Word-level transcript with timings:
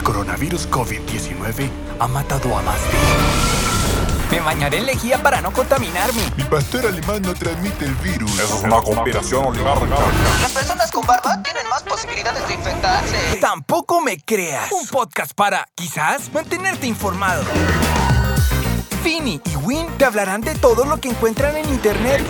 El 0.00 0.04
coronavirus 0.04 0.66
COVID-19 0.70 1.68
ha 1.98 2.08
matado 2.08 2.56
a 2.56 2.62
más 2.62 2.80
de... 2.84 4.34
Me 4.34 4.40
bañaré 4.40 4.78
en 4.78 4.86
lejía 4.86 5.22
para 5.22 5.42
no 5.42 5.52
contaminarme. 5.52 6.22
Mi 6.38 6.44
pastor 6.44 6.86
alemán 6.86 7.20
no 7.20 7.34
transmite 7.34 7.84
el 7.84 7.94
virus. 7.96 8.32
Eso 8.40 8.56
es 8.56 8.62
una 8.64 8.80
conspiración 8.80 9.44
oligarca. 9.44 9.96
Las 10.40 10.52
personas 10.52 10.90
con 10.90 11.06
barba 11.06 11.42
tienen 11.42 11.68
más 11.68 11.82
posibilidades 11.82 12.48
de 12.48 12.54
infectarse. 12.54 13.36
Tampoco 13.42 14.00
me 14.00 14.16
creas. 14.16 14.72
Un 14.72 14.86
podcast 14.86 15.34
para, 15.34 15.68
quizás, 15.74 16.32
mantenerte 16.32 16.86
informado. 16.86 17.44
Finny 19.02 19.38
y 19.44 19.56
Win 19.56 19.86
te 19.98 20.06
hablarán 20.06 20.40
de 20.40 20.54
todo 20.54 20.86
lo 20.86 20.98
que 20.98 21.10
encuentran 21.10 21.58
en 21.58 21.68
internet. 21.68 22.22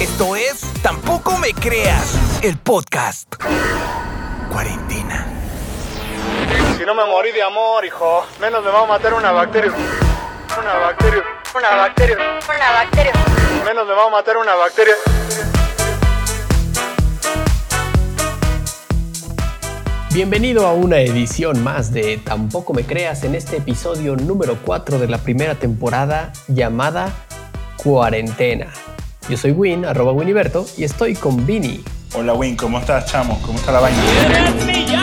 Esto 0.00 0.34
es 0.34 0.62
Tampoco 0.82 1.36
me 1.36 1.52
creas, 1.52 2.14
el 2.40 2.56
podcast. 2.56 3.34
Cuarentena. 4.50 5.03
Si 6.76 6.84
no 6.84 6.92
me 6.92 7.04
morí 7.04 7.30
de 7.30 7.40
amor, 7.40 7.84
hijo, 7.84 8.26
menos 8.40 8.64
me 8.64 8.70
va 8.70 8.82
a 8.82 8.86
matar 8.86 9.14
una 9.14 9.30
bacteria. 9.30 9.72
Una 10.60 10.74
bacteria. 10.74 11.22
Una 11.56 11.76
bacteria. 11.76 12.16
Una 12.16 12.72
bacteria. 12.72 13.12
Menos 13.64 13.86
me 13.86 13.94
va 13.94 14.06
a 14.06 14.10
matar 14.10 14.36
una 14.36 14.54
bacteria. 14.56 14.94
Bienvenido 20.12 20.66
a 20.66 20.72
una 20.72 20.98
edición 20.98 21.62
más 21.62 21.92
de 21.92 22.18
Tampoco 22.18 22.74
me 22.74 22.84
creas 22.84 23.22
en 23.22 23.36
este 23.36 23.58
episodio 23.58 24.16
número 24.16 24.58
4 24.64 24.98
de 24.98 25.06
la 25.06 25.18
primera 25.18 25.54
temporada 25.54 26.32
llamada 26.48 27.12
Cuarentena. 27.76 28.66
Yo 29.28 29.36
soy 29.36 29.52
Win, 29.52 29.84
arroba 29.84 30.10
Winiberto, 30.10 30.66
y 30.76 30.82
estoy 30.82 31.14
con 31.14 31.46
Vini. 31.46 31.84
Hola 32.14 32.34
Win, 32.34 32.56
¿cómo 32.56 32.80
estás, 32.80 33.06
chamo? 33.06 33.40
¿Cómo 33.46 33.58
está 33.58 33.70
la 33.70 33.80
vaina? 33.80 34.93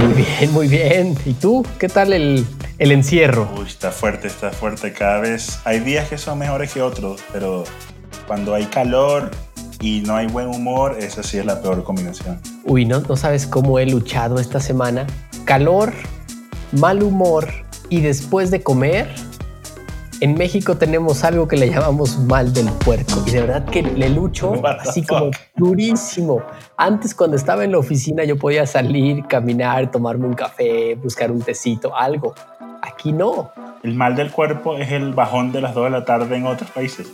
Muy 0.00 0.14
bien, 0.14 0.52
muy 0.52 0.68
bien. 0.68 1.14
¿Y 1.26 1.34
tú? 1.34 1.64
¿Qué 1.78 1.88
tal 1.88 2.12
el, 2.14 2.46
el 2.78 2.90
encierro? 2.90 3.50
Uy, 3.58 3.66
está 3.66 3.90
fuerte, 3.90 4.28
está 4.28 4.50
fuerte. 4.50 4.92
Cada 4.92 5.20
vez 5.20 5.60
hay 5.64 5.80
días 5.80 6.08
que 6.08 6.16
son 6.16 6.38
mejores 6.38 6.72
que 6.72 6.80
otros, 6.80 7.20
pero 7.32 7.64
cuando 8.26 8.54
hay 8.54 8.64
calor 8.66 9.30
y 9.80 10.00
no 10.00 10.16
hay 10.16 10.26
buen 10.26 10.46
humor, 10.46 10.96
esa 10.98 11.22
sí 11.22 11.36
es 11.36 11.44
la 11.44 11.60
peor 11.60 11.84
combinación. 11.84 12.40
Uy, 12.64 12.86
no, 12.86 13.00
no 13.00 13.16
sabes 13.16 13.46
cómo 13.46 13.78
he 13.78 13.86
luchado 13.86 14.40
esta 14.40 14.58
semana. 14.58 15.06
Calor, 15.44 15.92
mal 16.72 17.02
humor 17.02 17.48
y 17.90 18.00
después 18.00 18.50
de 18.50 18.62
comer, 18.62 19.14
en 20.20 20.34
México 20.34 20.76
tenemos 20.76 21.24
algo 21.24 21.48
que 21.48 21.56
le 21.56 21.70
llamamos 21.70 22.18
mal 22.18 22.52
del 22.52 22.70
puerco 22.72 23.22
y 23.26 23.30
de 23.30 23.40
verdad 23.40 23.64
que 23.64 23.82
le 23.82 24.10
lucho 24.10 24.54
así 24.80 25.02
como 25.04 25.30
durísimo. 25.56 26.42
Antes 26.76 27.14
cuando 27.14 27.36
estaba 27.36 27.64
en 27.64 27.72
la 27.72 27.78
oficina 27.78 28.24
yo 28.24 28.36
podía 28.36 28.66
salir, 28.66 29.24
caminar, 29.26 29.90
tomarme 29.90 30.26
un 30.26 30.34
café, 30.34 30.94
buscar 30.96 31.30
un 31.30 31.40
tecito, 31.40 31.96
algo. 31.96 32.34
Aquí 32.82 33.12
no. 33.12 33.50
El 33.82 33.94
mal 33.94 34.14
del 34.14 34.30
cuerpo 34.30 34.76
es 34.76 34.92
el 34.92 35.14
bajón 35.14 35.52
de 35.52 35.62
las 35.62 35.74
2 35.74 35.84
de 35.84 35.90
la 35.90 36.04
tarde 36.04 36.36
en 36.36 36.46
otros 36.46 36.70
países. 36.70 37.08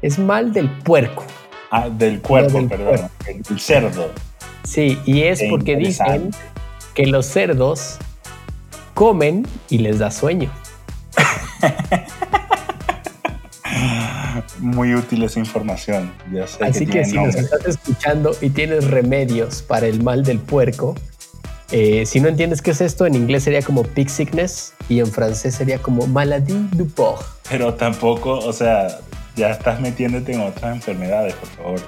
Es 0.00 0.18
mal 0.18 0.52
del 0.52 0.70
puerco. 0.70 1.24
Ah, 1.70 1.88
del 1.90 2.20
cuerpo, 2.20 2.58
del 2.58 2.68
perdón. 2.68 3.10
El, 3.26 3.42
el 3.48 3.60
cerdo. 3.60 4.10
Sí, 4.62 4.98
y 5.04 5.22
es 5.22 5.40
Qué 5.40 5.48
porque 5.50 5.76
dicen 5.76 6.30
que 6.94 7.06
los 7.06 7.26
cerdos 7.26 7.98
comen 8.94 9.46
y 9.68 9.78
les 9.78 9.98
da 9.98 10.10
sueño. 10.10 10.50
Muy 14.58 14.94
útil 14.94 15.22
esa 15.22 15.38
información. 15.38 16.12
Ya 16.32 16.46
sé 16.46 16.64
Así 16.64 16.86
que, 16.86 16.92
tiene 16.92 17.06
si 17.06 17.16
nos 17.16 17.24
nombre. 17.26 17.40
estás 17.42 17.66
escuchando 17.66 18.36
y 18.40 18.50
tienes 18.50 18.84
remedios 18.90 19.62
para 19.62 19.86
el 19.86 20.02
mal 20.02 20.24
del 20.24 20.38
puerco, 20.38 20.94
eh, 21.72 22.04
si 22.04 22.18
no 22.20 22.28
entiendes 22.28 22.62
qué 22.62 22.72
es 22.72 22.80
esto, 22.80 23.06
en 23.06 23.14
inglés 23.14 23.44
sería 23.44 23.62
como 23.62 23.84
pig 23.84 24.10
sickness 24.10 24.72
y 24.88 24.98
en 24.98 25.06
francés 25.06 25.54
sería 25.54 25.78
como 25.78 26.06
maladie 26.08 26.56
du 26.72 26.88
porc. 26.88 27.24
Pero 27.48 27.74
tampoco, 27.74 28.38
o 28.38 28.52
sea, 28.52 28.98
ya 29.36 29.50
estás 29.50 29.80
metiéndote 29.80 30.32
en 30.32 30.40
otras 30.40 30.74
enfermedades, 30.74 31.34
por 31.34 31.48
favor. 31.50 31.80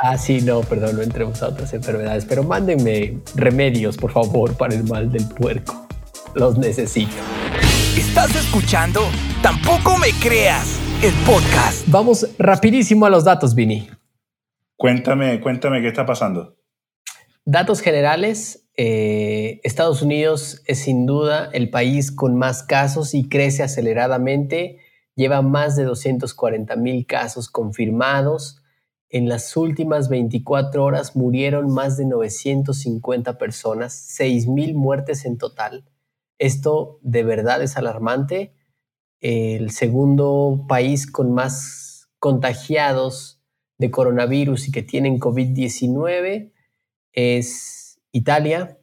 Ah, 0.00 0.16
sí, 0.16 0.40
no, 0.40 0.60
perdón, 0.60 0.96
no 0.96 1.02
entremos 1.02 1.42
a 1.42 1.48
otras 1.48 1.72
enfermedades, 1.74 2.24
pero 2.24 2.44
mándenme 2.44 3.18
remedios, 3.34 3.96
por 3.98 4.12
favor, 4.12 4.54
para 4.56 4.74
el 4.74 4.84
mal 4.84 5.10
del 5.12 5.26
puerco. 5.28 5.86
Los 6.34 6.56
necesito. 6.58 7.12
¿Estás 7.96 8.34
escuchando? 8.36 9.02
Tampoco 9.42 9.96
me 9.98 10.10
creas, 10.12 10.78
el 11.02 11.12
podcast. 11.26 11.86
Vamos 11.88 12.26
rapidísimo 12.38 13.04
a 13.04 13.10
los 13.10 13.24
datos, 13.24 13.54
Vini. 13.54 13.88
Cuéntame, 14.76 15.40
cuéntame 15.40 15.82
qué 15.82 15.88
está 15.88 16.06
pasando. 16.06 16.56
Datos 17.44 17.80
generales, 17.80 18.68
eh, 18.76 19.60
Estados 19.62 20.00
Unidos 20.00 20.62
es 20.66 20.78
sin 20.78 21.04
duda 21.04 21.50
el 21.52 21.70
país 21.70 22.10
con 22.10 22.36
más 22.36 22.62
casos 22.62 23.14
y 23.14 23.28
crece 23.28 23.62
aceleradamente. 23.62 24.78
Lleva 25.14 25.42
más 25.42 25.76
de 25.76 25.84
240 25.84 26.76
mil 26.76 27.06
casos 27.06 27.50
confirmados. 27.50 28.62
En 29.10 29.28
las 29.28 29.54
últimas 29.56 30.08
24 30.08 30.82
horas 30.82 31.14
murieron 31.14 31.70
más 31.70 31.96
de 31.96 32.06
950 32.06 33.38
personas, 33.38 33.92
6 33.92 34.48
mil 34.48 34.74
muertes 34.74 35.26
en 35.26 35.36
total. 35.36 35.84
Esto 36.38 36.98
de 37.02 37.22
verdad 37.22 37.62
es 37.62 37.76
alarmante. 37.76 38.55
El 39.20 39.70
segundo 39.70 40.64
país 40.68 41.10
con 41.10 41.32
más 41.32 42.08
contagiados 42.18 43.40
de 43.78 43.90
coronavirus 43.90 44.68
y 44.68 44.72
que 44.72 44.82
tienen 44.82 45.18
COVID-19 45.18 46.52
es 47.12 48.00
Italia 48.12 48.78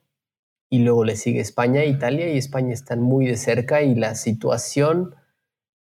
y 0.70 0.80
luego 0.80 1.04
le 1.04 1.16
sigue 1.16 1.40
España. 1.40 1.86
Italia 1.86 2.32
y 2.34 2.38
España 2.38 2.74
están 2.74 3.02
muy 3.02 3.28
de 3.28 3.38
cerca 3.38 3.84
y 3.84 3.96
la 3.96 4.16
situación 4.16 5.16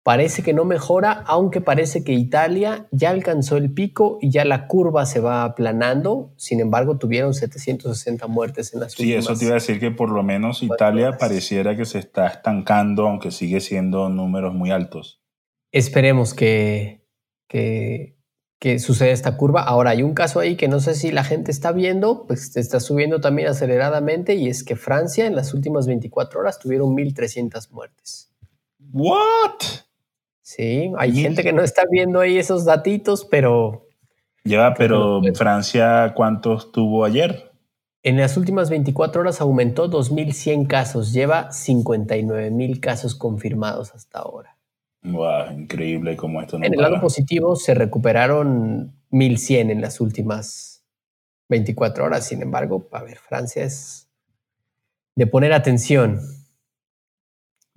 parece 0.03 0.43
que 0.43 0.53
no 0.53 0.65
mejora, 0.65 1.13
aunque 1.27 1.61
parece 1.61 2.05
que 2.05 2.13
Italia 2.13 2.89
ya 2.91 3.11
alcanzó 3.11 3.57
el 3.57 3.73
pico 3.73 4.19
y 4.21 4.31
ya 4.31 4.45
la 4.45 4.67
curva 4.67 5.05
se 5.07 5.21
va 5.21 5.45
aplanando. 5.45 6.33
Sin 6.37 6.61
embargo, 6.61 6.99
tuvieron 6.99 7.35
760 7.35 8.27
muertes 8.27 8.73
en 8.75 8.81
las 8.81 8.93
Sí, 8.93 9.03
últimas. 9.03 9.25
eso 9.27 9.37
te 9.39 9.45
iba 9.45 9.53
a 9.53 9.55
decir 9.61 9.79
que 9.81 9.91
por 9.91 10.11
lo 10.11 10.23
menos 10.23 10.63
Italia 10.63 11.09
horas. 11.09 11.21
pareciera 11.21 11.77
que 11.77 11.85
se 11.85 11.99
está 11.99 12.27
estancando, 12.29 13.07
aunque 13.07 13.31
sigue 13.31 13.61
siendo 13.61 14.09
números 14.09 14.55
muy 14.55 14.71
altos. 14.71 15.21
Esperemos 15.73 16.35
que, 16.35 17.07
que, 17.49 18.17
que 18.59 18.79
suceda 18.79 19.11
esta 19.11 19.37
curva. 19.37 19.63
Ahora, 19.63 19.91
hay 19.91 20.03
un 20.03 20.15
caso 20.15 20.41
ahí 20.41 20.57
que 20.57 20.67
no 20.69 20.81
sé 20.81 20.95
si 20.95 21.13
la 21.13 21.25
gente 21.25 21.51
está 21.51 21.73
viendo, 21.73 22.27
pues 22.27 22.57
está 22.57 22.81
subiendo 22.81 23.21
también 23.21 23.49
aceleradamente 23.49 24.35
y 24.35 24.49
es 24.49 24.65
que 24.65 24.77
Francia 24.77 25.27
en 25.27 25.37
las 25.37 25.55
últimas 25.55 25.87
24 25.87 26.41
horas 26.41 26.59
tuvieron 26.59 26.97
1.300 26.97 27.71
muertes. 27.71 28.33
¿What? 28.93 29.61
Sí, 30.57 30.91
hay 30.99 31.13
gente 31.13 31.45
que 31.45 31.53
no 31.53 31.63
está 31.63 31.83
viendo 31.89 32.19
ahí 32.19 32.37
esos 32.39 32.65
datitos, 32.65 33.25
pero 33.25 33.87
Lleva, 34.43 34.75
pero 34.75 35.21
Pues- 35.21 35.39
Francia, 35.39 36.13
¿cuántos 36.17 36.73
tuvo 36.73 37.05
ayer? 37.05 37.53
en 38.03 38.17
las 38.17 38.37
últimas 38.39 38.69
24 38.71 39.21
horas 39.21 39.41
aumentó 39.43 39.87
2.100 39.89 40.65
casos, 40.67 41.13
lleva 41.13 41.53
59.000 41.53 42.81
casos 42.81 43.15
confirmados 43.15 43.95
hasta 43.95 44.19
ahora. 44.21 44.57
Wow, 45.03 45.53
increíble 45.53 46.17
cómo 46.17 46.41
esto 46.41 46.59
no 46.59 46.65
En 46.65 46.73
el 46.73 46.79
para. 46.79 46.89
lado 46.89 47.03
positivo 47.03 47.55
se 47.57 47.75
recuperaron 47.75 48.93
1.100 49.11 49.71
en 49.71 49.81
las 49.83 50.01
últimas 50.01 50.83
24 51.49 52.05
horas. 52.07 52.27
Sin 52.27 52.43
embargo, 52.43 52.89
a 52.91 53.03
ver, 53.03 53.19
Francia 53.19 53.63
es 53.63 54.09
de 55.15 55.27
poner 55.27 55.53
atención. 55.53 56.19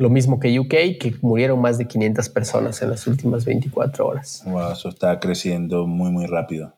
Lo 0.03 0.09
mismo 0.09 0.37
que 0.37 0.59
UK, 0.59 0.99
que 0.99 1.15
murieron 1.21 1.61
más 1.61 1.77
de 1.77 1.87
500 1.87 2.27
personas 2.27 2.81
en 2.81 2.89
las 2.89 3.07
últimas 3.07 3.45
24 3.45 4.05
horas. 4.05 4.43
Wow, 4.45 4.73
eso 4.73 4.89
está 4.89 5.17
creciendo 5.21 5.87
muy, 5.87 6.11
muy 6.11 6.25
rápido. 6.25 6.73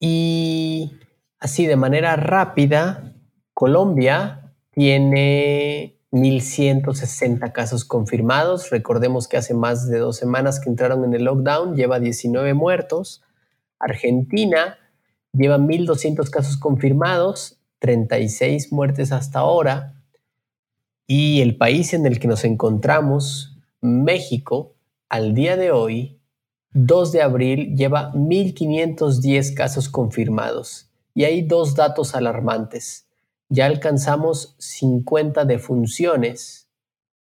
Y 0.00 0.90
así 1.38 1.66
de 1.66 1.76
manera 1.76 2.16
rápida, 2.16 3.12
Colombia 3.52 4.54
tiene 4.70 6.00
1.160 6.10 7.52
casos 7.52 7.84
confirmados. 7.84 8.70
Recordemos 8.70 9.28
que 9.28 9.36
hace 9.36 9.52
más 9.52 9.86
de 9.90 9.98
dos 9.98 10.16
semanas 10.16 10.58
que 10.58 10.70
entraron 10.70 11.04
en 11.04 11.12
el 11.12 11.24
lockdown, 11.24 11.76
lleva 11.76 12.00
19 12.00 12.54
muertos. 12.54 13.22
Argentina 13.78 14.78
lleva 15.34 15.58
1.200 15.58 16.30
casos 16.30 16.56
confirmados, 16.56 17.60
36 17.80 18.72
muertes 18.72 19.12
hasta 19.12 19.40
ahora. 19.40 19.99
Y 21.12 21.40
el 21.40 21.56
país 21.56 21.92
en 21.92 22.06
el 22.06 22.20
que 22.20 22.28
nos 22.28 22.44
encontramos, 22.44 23.58
México, 23.80 24.76
al 25.08 25.34
día 25.34 25.56
de 25.56 25.72
hoy, 25.72 26.20
2 26.70 27.10
de 27.10 27.20
abril 27.20 27.74
lleva 27.74 28.12
1.510 28.12 29.54
casos 29.54 29.88
confirmados 29.88 30.88
y 31.12 31.24
hay 31.24 31.42
dos 31.42 31.74
datos 31.74 32.14
alarmantes. 32.14 33.08
Ya 33.48 33.66
alcanzamos 33.66 34.54
50 34.58 35.46
defunciones 35.46 36.70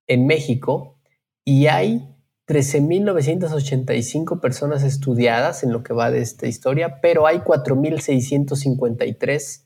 en 0.09 0.27
México 0.27 0.99
y 1.45 1.69
hay 1.69 2.13
13.985 2.49 4.41
personas 4.41 4.83
estudiadas 4.83 5.63
en 5.63 5.73
lo 5.73 5.85
que 5.85 5.95
va 5.95 6.11
de 6.11 6.23
esta 6.23 6.49
historia, 6.49 7.01
pero 7.01 7.29
hay 7.29 7.39
4.653 7.39 9.63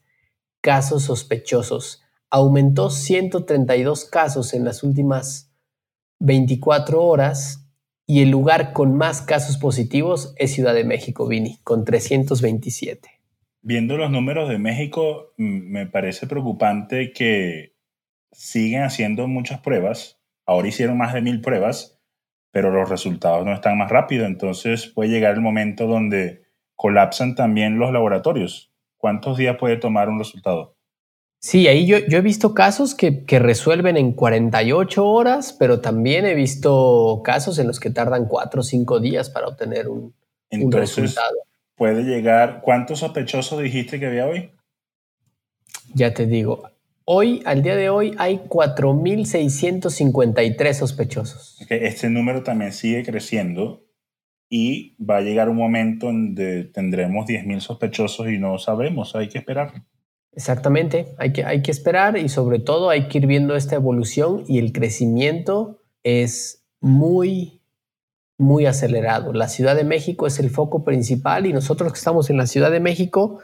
casos 0.60 1.04
sospechosos. 1.04 2.02
Aumentó 2.30 2.90
132 2.90 4.04
casos 4.04 4.54
en 4.54 4.64
las 4.64 4.82
últimas 4.82 5.52
24 6.20 7.02
horas 7.02 7.68
y 8.06 8.22
el 8.22 8.30
lugar 8.30 8.72
con 8.72 8.96
más 8.96 9.22
casos 9.22 9.56
positivos 9.56 10.34
es 10.36 10.52
Ciudad 10.52 10.74
de 10.74 10.84
México, 10.84 11.26
Vini, 11.26 11.58
con 11.62 11.84
327. 11.84 13.08
Viendo 13.62 13.96
los 13.96 14.10
números 14.10 14.48
de 14.48 14.58
México, 14.58 15.32
me 15.36 15.86
parece 15.86 16.26
preocupante 16.26 17.12
que 17.12 17.76
siguen 18.32 18.82
haciendo 18.82 19.28
muchas 19.28 19.60
pruebas. 19.60 20.20
Ahora 20.46 20.68
hicieron 20.68 20.98
más 20.98 21.12
de 21.12 21.20
mil 21.20 21.40
pruebas, 21.40 22.00
pero 22.50 22.70
los 22.70 22.88
resultados 22.88 23.44
no 23.44 23.52
están 23.52 23.76
más 23.76 23.90
rápido. 23.90 24.24
Entonces 24.24 24.86
puede 24.86 25.10
llegar 25.10 25.34
el 25.34 25.40
momento 25.40 25.86
donde 25.86 26.42
colapsan 26.74 27.34
también 27.34 27.78
los 27.78 27.92
laboratorios. 27.92 28.72
¿Cuántos 28.96 29.36
días 29.36 29.56
puede 29.58 29.76
tomar 29.76 30.08
un 30.08 30.18
resultado? 30.18 30.76
Sí, 31.42 31.68
ahí 31.68 31.86
yo, 31.86 31.96
he 31.96 32.20
visto 32.20 32.52
casos 32.52 32.94
que, 32.94 33.24
resuelven 33.38 33.96
en 33.96 34.12
48 34.12 35.06
horas, 35.06 35.56
pero 35.58 35.80
también 35.80 36.26
he 36.26 36.34
visto 36.34 37.22
casos 37.24 37.58
en 37.58 37.66
los 37.66 37.80
que 37.80 37.88
tardan 37.88 38.26
4 38.26 38.60
o 38.60 38.64
5 38.64 39.00
días 39.00 39.30
para 39.30 39.48
obtener 39.48 39.88
un, 39.88 40.12
un 40.50 40.70
resultado. 40.70 41.34
Puede 41.76 42.02
llegar, 42.02 42.60
¿cuántos 42.60 42.98
sospechosos 42.98 43.62
dijiste 43.62 43.98
que 43.98 44.08
había 44.08 44.26
hoy? 44.26 44.50
Ya 45.94 46.12
te 46.12 46.26
digo, 46.26 46.68
hoy, 47.06 47.40
al 47.46 47.62
día 47.62 47.74
de 47.74 47.88
hoy, 47.88 48.14
hay 48.18 48.42
4.653 48.46 50.74
sospechosos. 50.74 51.56
Este 51.70 52.10
número 52.10 52.42
también 52.42 52.74
sigue 52.74 53.02
creciendo 53.02 53.86
y 54.50 54.94
va 55.02 55.16
a 55.16 55.22
llegar 55.22 55.48
un 55.48 55.56
momento 55.56 56.08
donde 56.08 56.64
tendremos 56.64 57.26
10.000 57.26 57.60
sospechosos 57.60 58.28
y 58.28 58.36
no 58.36 58.58
sabemos, 58.58 59.16
hay 59.16 59.30
que 59.30 59.38
esperar. 59.38 59.84
Exactamente, 60.32 61.14
hay 61.18 61.32
que, 61.32 61.44
hay 61.44 61.60
que 61.62 61.70
esperar 61.70 62.16
y 62.16 62.28
sobre 62.28 62.60
todo 62.60 62.88
hay 62.88 63.08
que 63.08 63.18
ir 63.18 63.26
viendo 63.26 63.56
esta 63.56 63.74
evolución 63.74 64.44
y 64.46 64.58
el 64.58 64.72
crecimiento 64.72 65.82
es 66.04 66.64
muy, 66.80 67.62
muy 68.38 68.66
acelerado. 68.66 69.32
La 69.32 69.48
Ciudad 69.48 69.74
de 69.74 69.84
México 69.84 70.26
es 70.26 70.38
el 70.38 70.50
foco 70.50 70.84
principal 70.84 71.46
y 71.46 71.52
nosotros 71.52 71.92
que 71.92 71.98
estamos 71.98 72.30
en 72.30 72.36
la 72.36 72.46
Ciudad 72.46 72.70
de 72.70 72.80
México 72.80 73.40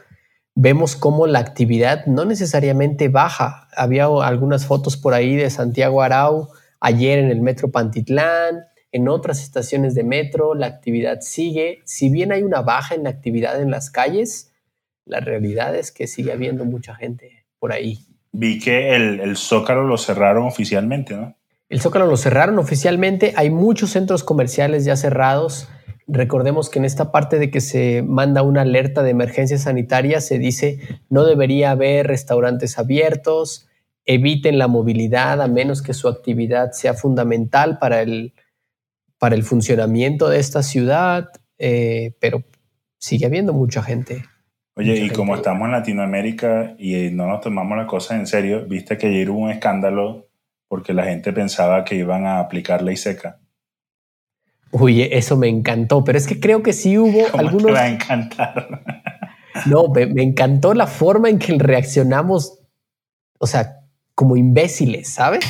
vemos 0.55 0.95
cómo 0.95 1.27
la 1.27 1.39
actividad 1.39 2.05
no 2.07 2.25
necesariamente 2.25 3.09
baja. 3.09 3.67
Había 3.75 4.05
algunas 4.05 4.65
fotos 4.65 4.97
por 4.97 5.13
ahí 5.13 5.35
de 5.35 5.49
Santiago 5.49 6.01
Arau 6.01 6.47
ayer 6.79 7.19
en 7.19 7.29
el 7.29 7.41
Metro 7.41 7.69
Pantitlán, 7.69 8.63
en 8.91 9.09
otras 9.09 9.43
estaciones 9.43 9.93
de 9.93 10.03
metro, 10.03 10.55
la 10.55 10.67
actividad 10.67 11.19
sigue. 11.21 11.79
Si 11.85 12.09
bien 12.09 12.31
hay 12.31 12.43
una 12.43 12.61
baja 12.61 12.95
en 12.95 13.03
la 13.03 13.09
actividad 13.09 13.61
en 13.61 13.69
las 13.69 13.91
calles, 13.91 14.51
la 15.07 15.19
realidad 15.19 15.75
es 15.75 15.91
que 15.91 16.07
sigue 16.07 16.31
habiendo 16.31 16.65
mucha 16.65 16.95
gente 16.95 17.45
por 17.59 17.71
ahí. 17.71 17.99
Vi 18.31 18.59
que 18.59 18.95
el, 18.95 19.37
Zócalo 19.37 19.83
lo 19.83 19.97
cerraron 19.97 20.45
oficialmente, 20.45 21.15
¿no? 21.15 21.35
El 21.69 21.81
Zócalo 21.81 22.05
lo 22.05 22.17
cerraron 22.17 22.59
oficialmente. 22.59 23.33
Hay 23.35 23.49
muchos 23.49 23.91
centros 23.91 24.23
comerciales 24.23 24.85
ya 24.85 24.95
cerrados. 24.95 25.67
Recordemos 26.07 26.69
que 26.69 26.79
en 26.79 26.85
esta 26.85 27.11
parte 27.11 27.39
de 27.39 27.51
que 27.51 27.59
se 27.59 28.03
manda 28.03 28.41
una 28.41 28.61
alerta 28.61 29.03
de 29.03 29.09
emergencia 29.09 29.57
sanitaria 29.57 30.21
se 30.21 30.39
dice 30.39 30.79
no 31.09 31.25
debería 31.25 31.71
haber 31.71 32.07
restaurantes 32.07 32.79
abiertos, 32.79 33.67
eviten 34.05 34.57
la 34.57 34.69
movilidad 34.69 35.41
a 35.41 35.47
menos 35.47 35.81
que 35.81 35.93
su 35.93 36.07
actividad 36.07 36.71
sea 36.71 36.93
fundamental 36.93 37.77
para 37.79 38.01
el, 38.01 38.33
para 39.17 39.35
el 39.35 39.43
funcionamiento 39.43 40.29
de 40.29 40.39
esta 40.39 40.63
ciudad, 40.63 41.29
eh, 41.57 42.13
pero 42.21 42.43
sigue 42.97 43.25
habiendo 43.25 43.51
mucha 43.51 43.83
gente. 43.83 44.23
Oye, 44.77 45.05
y 45.05 45.09
como 45.09 45.35
estamos 45.35 45.65
en 45.65 45.71
Latinoamérica 45.71 46.75
y 46.77 47.09
no 47.09 47.25
nos 47.25 47.41
tomamos 47.41 47.75
las 47.77 47.87
cosas 47.87 48.19
en 48.19 48.27
serio, 48.27 48.63
viste 48.67 48.95
que 48.95 49.07
ayer 49.07 49.31
hubo 49.31 49.39
un 49.39 49.49
escándalo 49.49 50.27
porque 50.67 50.93
la 50.93 51.05
gente 51.05 51.33
pensaba 51.33 51.83
que 51.83 51.95
iban 51.95 52.27
a 52.27 52.39
aplicar 52.39 52.83
ley 52.83 52.95
seca. 52.95 53.39
Uy, 54.71 55.01
eso 55.01 55.35
me 55.35 55.47
encantó, 55.47 56.03
pero 56.03 56.19
es 56.19 56.27
que 56.27 56.39
creo 56.39 56.61
que 56.61 56.73
sí 56.73 56.95
hubo 56.95 57.27
¿Cómo 57.31 57.39
algunos. 57.39 57.67
Te 57.67 57.71
va 57.71 57.81
a 57.81 57.89
encantar. 57.89 58.83
no, 59.65 59.87
me, 59.87 60.05
me, 60.05 60.21
encantó 60.21 60.75
la 60.75 60.85
forma 60.85 61.29
en 61.29 61.39
que 61.39 61.57
reaccionamos, 61.57 62.59
o 63.39 63.47
sea, 63.47 63.79
como 64.13 64.37
imbéciles, 64.37 65.09
¿sabes? 65.09 65.43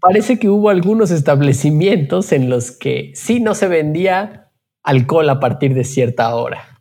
Parece 0.00 0.38
que 0.38 0.48
hubo 0.48 0.70
algunos 0.70 1.10
establecimientos 1.10 2.32
en 2.32 2.48
los 2.48 2.70
que 2.70 3.12
sí 3.14 3.40
no 3.40 3.54
se 3.54 3.68
vendía 3.68 4.43
alcohol 4.84 5.28
a 5.30 5.40
partir 5.40 5.74
de 5.74 5.84
cierta 5.84 6.34
hora. 6.34 6.80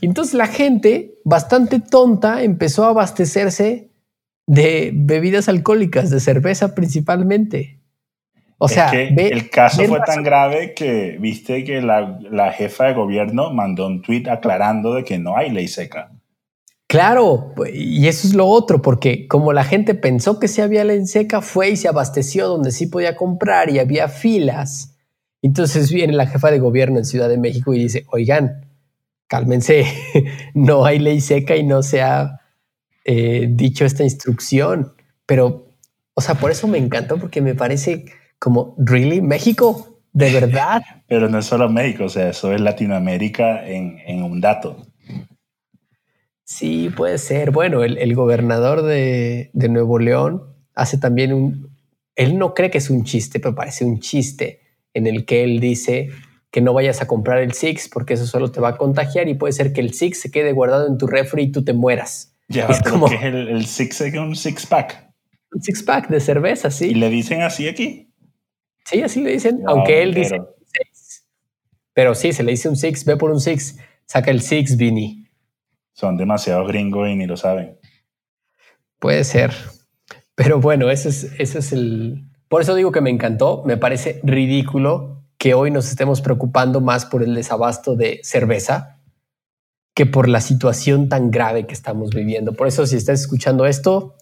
Entonces 0.00 0.34
la 0.34 0.46
gente, 0.46 1.14
bastante 1.24 1.80
tonta, 1.80 2.42
empezó 2.42 2.84
a 2.84 2.88
abastecerse 2.88 3.90
de 4.46 4.90
bebidas 4.94 5.48
alcohólicas, 5.48 6.10
de 6.10 6.20
cerveza 6.20 6.74
principalmente. 6.74 7.80
O 8.58 8.68
sea, 8.68 8.90
el 8.90 9.50
caso 9.50 9.84
fue 9.84 10.00
tan 10.00 10.22
grave 10.22 10.72
que 10.72 11.18
viste 11.20 11.62
que 11.64 11.82
la, 11.82 12.18
la, 12.30 12.52
jefa 12.52 12.86
de 12.86 12.94
gobierno 12.94 13.52
mandó 13.52 13.86
un 13.86 14.00
tweet 14.00 14.24
aclarando 14.30 14.94
de 14.94 15.04
que 15.04 15.18
no 15.18 15.36
hay 15.36 15.50
ley 15.50 15.68
seca. 15.68 16.12
Claro, 16.86 17.52
y 17.70 18.06
eso 18.06 18.26
es 18.26 18.34
lo 18.34 18.46
otro, 18.46 18.80
porque 18.80 19.28
como 19.28 19.52
la 19.52 19.64
gente 19.64 19.94
pensó 19.94 20.38
que 20.38 20.48
sí 20.48 20.62
había 20.62 20.84
ley 20.84 21.04
seca, 21.06 21.42
fue 21.42 21.70
y 21.70 21.76
se 21.76 21.88
abasteció 21.88 22.48
donde 22.48 22.70
sí 22.70 22.86
podía 22.86 23.14
comprar 23.14 23.68
y 23.68 23.78
había 23.78 24.08
filas 24.08 24.95
entonces 25.46 25.92
viene 25.92 26.12
la 26.12 26.26
jefa 26.26 26.50
de 26.50 26.58
gobierno 26.58 26.98
en 26.98 27.04
Ciudad 27.04 27.28
de 27.28 27.38
México 27.38 27.72
y 27.72 27.78
dice, 27.78 28.04
oigan, 28.10 28.66
cálmense, 29.28 29.86
no 30.54 30.84
hay 30.84 30.98
ley 30.98 31.20
seca 31.20 31.56
y 31.56 31.62
no 31.62 31.84
se 31.84 32.02
ha 32.02 32.40
eh, 33.04 33.46
dicho 33.48 33.84
esta 33.84 34.02
instrucción. 34.02 34.94
Pero, 35.24 35.68
o 36.14 36.20
sea, 36.20 36.34
por 36.34 36.50
eso 36.50 36.66
me 36.66 36.78
encantó, 36.78 37.18
porque 37.18 37.40
me 37.40 37.54
parece 37.54 38.06
como, 38.40 38.74
¿really? 38.76 39.20
¿México? 39.20 40.00
¿De 40.12 40.32
verdad? 40.32 40.82
Pero 41.08 41.28
no 41.28 41.38
es 41.38 41.46
solo 41.46 41.68
México, 41.68 42.04
o 42.04 42.08
sea, 42.08 42.30
eso 42.30 42.52
es 42.52 42.60
Latinoamérica 42.60 43.66
en, 43.68 44.22
un 44.24 44.40
dato. 44.40 44.84
Sí, 46.42 46.90
puede 46.96 47.18
ser. 47.18 47.52
Bueno, 47.52 47.84
el, 47.84 48.14
gobernador 48.16 48.82
de, 48.82 49.50
de 49.52 49.68
Nuevo 49.68 50.00
León 50.00 50.42
hace 50.74 50.98
también 50.98 51.32
un... 51.32 51.70
Él 52.16 52.36
no 52.36 52.54
cree 52.54 52.70
que 52.70 52.78
es 52.78 52.90
un 52.90 53.04
chiste, 53.04 53.38
pero 53.38 53.54
parece 53.54 53.84
un 53.84 54.00
chiste 54.00 54.65
en 54.96 55.06
el 55.06 55.26
que 55.26 55.44
él 55.44 55.60
dice 55.60 56.08
que 56.50 56.62
no 56.62 56.72
vayas 56.72 57.02
a 57.02 57.06
comprar 57.06 57.38
el 57.42 57.52
Six 57.52 57.90
porque 57.90 58.14
eso 58.14 58.26
solo 58.26 58.50
te 58.50 58.60
va 58.60 58.70
a 58.70 58.76
contagiar 58.78 59.28
y 59.28 59.34
puede 59.34 59.52
ser 59.52 59.74
que 59.74 59.82
el 59.82 59.92
Six 59.92 60.18
se 60.18 60.30
quede 60.30 60.52
guardado 60.52 60.86
en 60.88 60.96
tu 60.96 61.06
refri 61.06 61.44
y 61.44 61.52
tú 61.52 61.62
te 61.62 61.74
mueras. 61.74 62.34
Ya, 62.48 62.66
es 62.66 62.82
como 62.82 63.08
que 63.08 63.16
es 63.16 63.22
el, 63.24 63.48
el 63.48 63.66
Six 63.66 64.00
es 64.00 64.14
un 64.14 64.34
Six 64.34 64.66
Pack. 64.66 65.12
Un 65.52 65.60
Six 65.60 65.82
Pack 65.82 66.08
de 66.08 66.18
cerveza, 66.18 66.70
sí. 66.70 66.86
¿Y 66.86 66.94
le 66.94 67.10
dicen 67.10 67.42
así 67.42 67.68
aquí? 67.68 68.10
Sí, 68.86 69.02
así 69.02 69.20
le 69.20 69.32
dicen, 69.32 69.62
aunque 69.66 70.02
él 70.02 70.14
dice 70.14 70.40
Six. 70.64 71.26
Pero 71.92 72.14
sí, 72.14 72.32
se 72.32 72.42
le 72.42 72.52
dice 72.52 72.70
un 72.70 72.76
Six, 72.76 73.04
ve 73.04 73.18
por 73.18 73.30
un 73.30 73.40
Six, 73.40 73.78
saca 74.06 74.30
el 74.30 74.40
Six, 74.40 74.78
Vini. 74.78 75.28
Son 75.92 76.16
demasiados 76.16 76.66
gringos 76.68 77.06
y 77.10 77.16
ni 77.16 77.26
lo 77.26 77.36
saben. 77.36 77.78
Puede 78.98 79.24
ser. 79.24 79.52
Pero 80.34 80.58
bueno, 80.58 80.90
ese 80.90 81.10
es, 81.10 81.24
ese 81.38 81.58
es 81.58 81.72
el, 81.72 82.24
por 82.48 82.62
eso 82.62 82.74
digo 82.74 82.92
que 82.92 83.00
me 83.00 83.10
encantó, 83.10 83.62
me 83.66 83.76
parece 83.76 84.20
ridículo 84.22 85.22
que 85.38 85.54
hoy 85.54 85.70
nos 85.70 85.88
estemos 85.88 86.20
preocupando 86.20 86.80
más 86.80 87.04
por 87.04 87.22
el 87.22 87.34
desabasto 87.34 87.96
de 87.96 88.20
cerveza 88.22 89.00
que 89.94 90.06
por 90.06 90.28
la 90.28 90.40
situación 90.40 91.08
tan 91.08 91.30
grave 91.30 91.66
que 91.66 91.72
estamos 91.72 92.10
viviendo. 92.10 92.52
Por 92.52 92.68
eso 92.68 92.86
si 92.86 92.96
estás 92.96 93.20
escuchando 93.20 93.64
esto, 93.64 94.14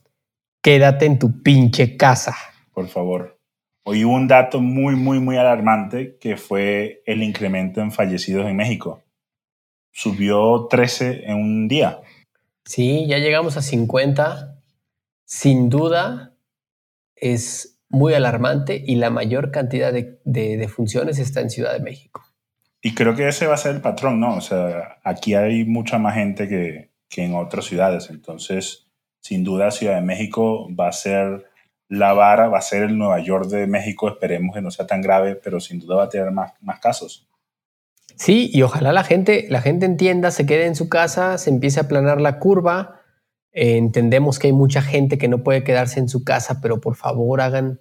quédate 0.62 1.04
en 1.04 1.19
tu 1.19 1.43
pinche 1.43 1.97
casa. 1.97 2.37
Por 2.73 2.87
favor. 2.87 3.40
Hoy 3.85 4.04
hubo 4.04 4.14
un 4.14 4.28
dato 4.28 4.61
muy, 4.61 4.95
muy, 4.95 5.19
muy 5.19 5.37
alarmante 5.37 6.16
que 6.19 6.37
fue 6.37 7.02
el 7.07 7.23
incremento 7.23 7.81
en 7.81 7.90
fallecidos 7.90 8.47
en 8.47 8.57
México. 8.57 9.02
Subió 9.93 10.69
13 10.71 11.25
en 11.26 11.37
un 11.37 11.69
día. 11.69 12.00
Sí, 12.64 13.07
ya 13.07 13.19
llegamos 13.19 13.57
a 13.57 13.62
50. 13.62 14.59
Sin 15.26 15.69
duda, 15.69 16.35
es 17.16 17.74
muy 17.95 18.15
alarmante 18.15 18.83
y 18.85 18.97
la 18.97 19.11
mayor 19.11 19.51
cantidad 19.51 19.93
de, 19.93 20.21
de, 20.25 20.69
funciones 20.69 21.19
está 21.19 21.41
en 21.41 21.51
Ciudad 21.51 21.73
de 21.73 21.81
México. 21.81 22.23
Y 22.83 22.95
creo 22.95 23.15
que 23.15 23.29
ese 23.29 23.47
va 23.47 23.55
a 23.55 23.59
ser 23.59 23.77
el 23.77 23.81
patrón, 23.81 24.21
¿no? 24.21 24.37
O 24.37 24.41
sea, 24.41 24.99
aquí 25.03 25.35
hay 25.35 25.65
mucha 25.65 25.99
más 25.99 26.15
gente 26.15 26.49
que, 26.49 26.91
que 27.09 27.25
en 27.25 27.35
otras 27.35 27.65
ciudades. 27.65 28.11
Entonces, 28.11 28.89
sin 29.21 29.43
duda, 29.43 29.71
Ciudad 29.71 29.95
de 29.95 30.03
México 30.03 30.69
va 30.75 30.89
a 30.89 30.93
ser 30.93 31.47
la 31.89 32.13
vara, 32.13 32.49
va 32.49 32.59
a 32.59 32.63
ser 32.63 32.83
el 32.83 32.99
Nueva 32.99 33.21
York 33.21 33.47
de 33.47 33.67
México. 33.67 34.09
Esperemos 34.09 34.55
que 34.55 34.61
no 34.61 34.71
sea 34.71 34.87
tan 34.87 35.01
grave, 35.01 35.37
pero 35.37 35.61
sin 35.61 35.79
duda 35.79 35.97
va 35.97 36.05
a 36.05 36.09
tener 36.11 36.31
más, 36.31 36.53
más 36.61 36.81
casos. 36.81 37.27
Sí, 38.17 38.51
y 38.53 38.63
ojalá 38.63 38.93
la 38.93 39.05
gente, 39.05 39.47
la 39.49 39.63
gente 39.63 39.87
entienda, 39.87 40.31
se 40.31 40.45
quede 40.45 40.67
en 40.67 40.77
su 40.77 40.89
casa, 40.89 41.39
se 41.39 41.51
empiece 41.51 41.81
a 41.81 41.89
planar 41.89 42.21
la 42.21 42.39
curva 42.39 43.01
eh, 43.55 43.77
entendemos 43.77 44.41
que 44.41 44.49
hay 44.49 44.53
mucha 44.53 44.83
gente 44.83 45.17
que 45.17 45.29
no 45.29 45.45
puede 45.45 45.63
quedarse 45.63 46.01
en 46.01 46.09
su 46.09 46.25
casa, 46.25 46.61
pero 46.61 46.81
por 46.81 46.97
favor 46.97 47.41
hagan, 47.41 47.79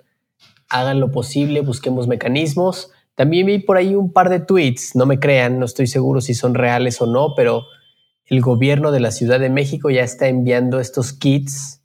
hagan 0.69 0.99
lo 0.99 1.11
posible, 1.11 1.61
busquemos 1.61 2.07
mecanismos. 2.07 2.91
También 3.15 3.45
vi 3.45 3.59
por 3.59 3.77
ahí 3.77 3.95
un 3.95 4.11
par 4.11 4.29
de 4.29 4.39
tweets, 4.39 4.95
no 4.95 5.05
me 5.05 5.19
crean, 5.19 5.59
no 5.59 5.65
estoy 5.65 5.87
seguro 5.87 6.19
si 6.19 6.33
son 6.33 6.55
reales 6.55 6.99
o 7.01 7.05
no, 7.05 7.33
pero 7.35 7.65
el 8.25 8.41
gobierno 8.41 8.91
de 8.91 8.99
la 8.99 9.11
Ciudad 9.11 9.39
de 9.39 9.49
México 9.49 9.89
ya 9.89 10.03
está 10.03 10.27
enviando 10.27 10.79
estos 10.79 11.13
kits. 11.13 11.81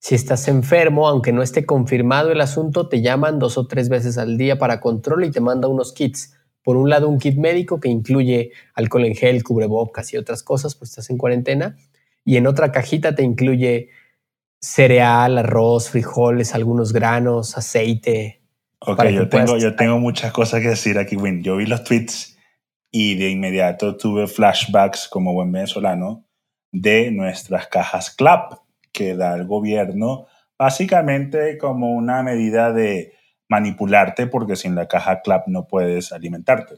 Si 0.00 0.16
estás 0.16 0.48
enfermo, 0.48 1.06
aunque 1.06 1.32
no 1.32 1.42
esté 1.42 1.64
confirmado 1.64 2.32
el 2.32 2.40
asunto, 2.40 2.88
te 2.88 3.02
llaman 3.02 3.38
dos 3.38 3.56
o 3.56 3.68
tres 3.68 3.88
veces 3.88 4.18
al 4.18 4.36
día 4.36 4.58
para 4.58 4.80
control 4.80 5.24
y 5.24 5.30
te 5.30 5.40
manda 5.40 5.68
unos 5.68 5.92
kits. 5.92 6.34
Por 6.64 6.76
un 6.76 6.90
lado, 6.90 7.08
un 7.08 7.18
kit 7.18 7.36
médico 7.36 7.78
que 7.78 7.88
incluye 7.88 8.50
alcohol 8.74 9.04
en 9.04 9.14
gel, 9.14 9.44
cubrebocas 9.44 10.12
y 10.12 10.16
otras 10.16 10.42
cosas, 10.42 10.74
pues 10.74 10.90
estás 10.90 11.10
en 11.10 11.18
cuarentena. 11.18 11.76
Y 12.24 12.36
en 12.36 12.48
otra 12.48 12.72
cajita 12.72 13.14
te 13.14 13.22
incluye 13.22 13.90
cereal, 14.62 15.38
arroz, 15.38 15.90
frijoles, 15.90 16.54
algunos 16.54 16.92
granos, 16.92 17.58
aceite. 17.58 18.40
Ok, 18.78 19.04
yo 19.08 19.28
tengo, 19.28 19.58
yo 19.58 19.74
tengo 19.74 19.98
muchas 19.98 20.32
cosas 20.32 20.62
que 20.62 20.68
decir 20.68 20.98
aquí, 20.98 21.16
Win. 21.16 21.42
Yo 21.42 21.56
vi 21.56 21.66
los 21.66 21.84
tweets 21.84 22.38
y 22.90 23.16
de 23.16 23.30
inmediato 23.30 23.96
tuve 23.96 24.26
flashbacks 24.26 25.08
como 25.08 25.32
buen 25.32 25.50
venezolano 25.50 26.24
de 26.70 27.10
nuestras 27.10 27.66
cajas 27.66 28.10
CLAP 28.10 28.54
que 28.92 29.16
da 29.16 29.34
el 29.34 29.46
gobierno, 29.46 30.26
básicamente 30.58 31.58
como 31.58 31.92
una 31.92 32.22
medida 32.22 32.72
de 32.72 33.14
manipularte 33.48 34.26
porque 34.26 34.56
sin 34.56 34.74
la 34.74 34.86
caja 34.86 35.22
CLAP 35.22 35.48
no 35.48 35.66
puedes 35.66 36.12
alimentarte. 36.12 36.76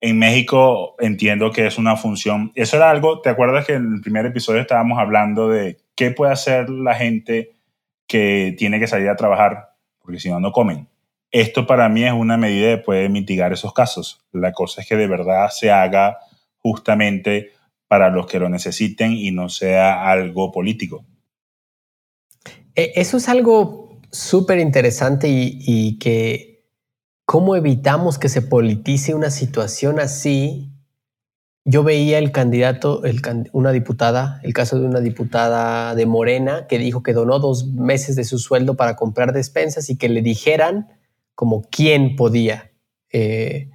En 0.00 0.18
México 0.18 0.94
entiendo 0.98 1.50
que 1.50 1.66
es 1.66 1.76
una 1.76 1.96
función, 1.96 2.52
eso 2.54 2.76
era 2.76 2.90
algo, 2.90 3.20
¿te 3.20 3.28
acuerdas 3.28 3.66
que 3.66 3.74
en 3.74 3.94
el 3.94 4.00
primer 4.00 4.26
episodio 4.26 4.60
estábamos 4.60 4.98
hablando 4.98 5.48
de 5.48 5.78
qué 6.00 6.10
puede 6.12 6.32
hacer 6.32 6.70
la 6.70 6.94
gente 6.94 7.52
que 8.06 8.54
tiene 8.56 8.80
que 8.80 8.86
salir 8.86 9.10
a 9.10 9.16
trabajar 9.16 9.74
porque 10.00 10.18
si 10.18 10.30
no, 10.30 10.40
no 10.40 10.50
comen? 10.50 10.88
Esto 11.30 11.66
para 11.66 11.90
mí 11.90 12.04
es 12.04 12.12
una 12.14 12.38
medida 12.38 12.70
que 12.70 12.82
puede 12.82 13.10
mitigar 13.10 13.52
esos 13.52 13.74
casos. 13.74 14.24
La 14.32 14.52
cosa 14.52 14.80
es 14.80 14.88
que 14.88 14.96
de 14.96 15.06
verdad 15.06 15.50
se 15.50 15.70
haga 15.70 16.18
justamente 16.56 17.52
para 17.86 18.08
los 18.08 18.26
que 18.26 18.38
lo 18.38 18.48
necesiten 18.48 19.12
y 19.12 19.30
no 19.30 19.50
sea 19.50 20.10
algo 20.10 20.50
político. 20.52 21.04
E, 22.74 22.92
eso 22.96 23.18
es 23.18 23.28
algo 23.28 24.00
súper 24.10 24.58
interesante 24.58 25.28
y, 25.28 25.98
que 25.98 26.64
cómo 27.26 27.56
evitamos 27.56 28.18
que 28.18 28.30
se 28.30 28.40
politice 28.40 29.14
una 29.14 29.30
situación 29.30 30.00
así. 30.00 30.72
Yo 31.70 31.84
veía 31.84 32.18
el 32.18 32.32
candidato, 32.32 33.00
una 33.52 33.70
diputada, 33.70 34.40
el 34.42 34.52
caso 34.52 34.80
de 34.80 34.86
una 34.86 34.98
diputada 34.98 35.94
de 35.94 36.04
Morena 36.04 36.66
que 36.66 36.78
dijo 36.78 37.04
que 37.04 37.12
donó 37.12 37.38
dos 37.38 37.68
meses 37.68 38.16
de 38.16 38.24
su 38.24 38.40
sueldo 38.40 38.74
para 38.74 38.96
comprar 38.96 39.32
despensas 39.32 39.88
y 39.88 39.96
que 39.96 40.08
le 40.08 40.20
dijeran 40.20 40.88
como 41.36 41.62
quién 41.70 42.16
podía, 42.16 42.72
eh, 43.12 43.70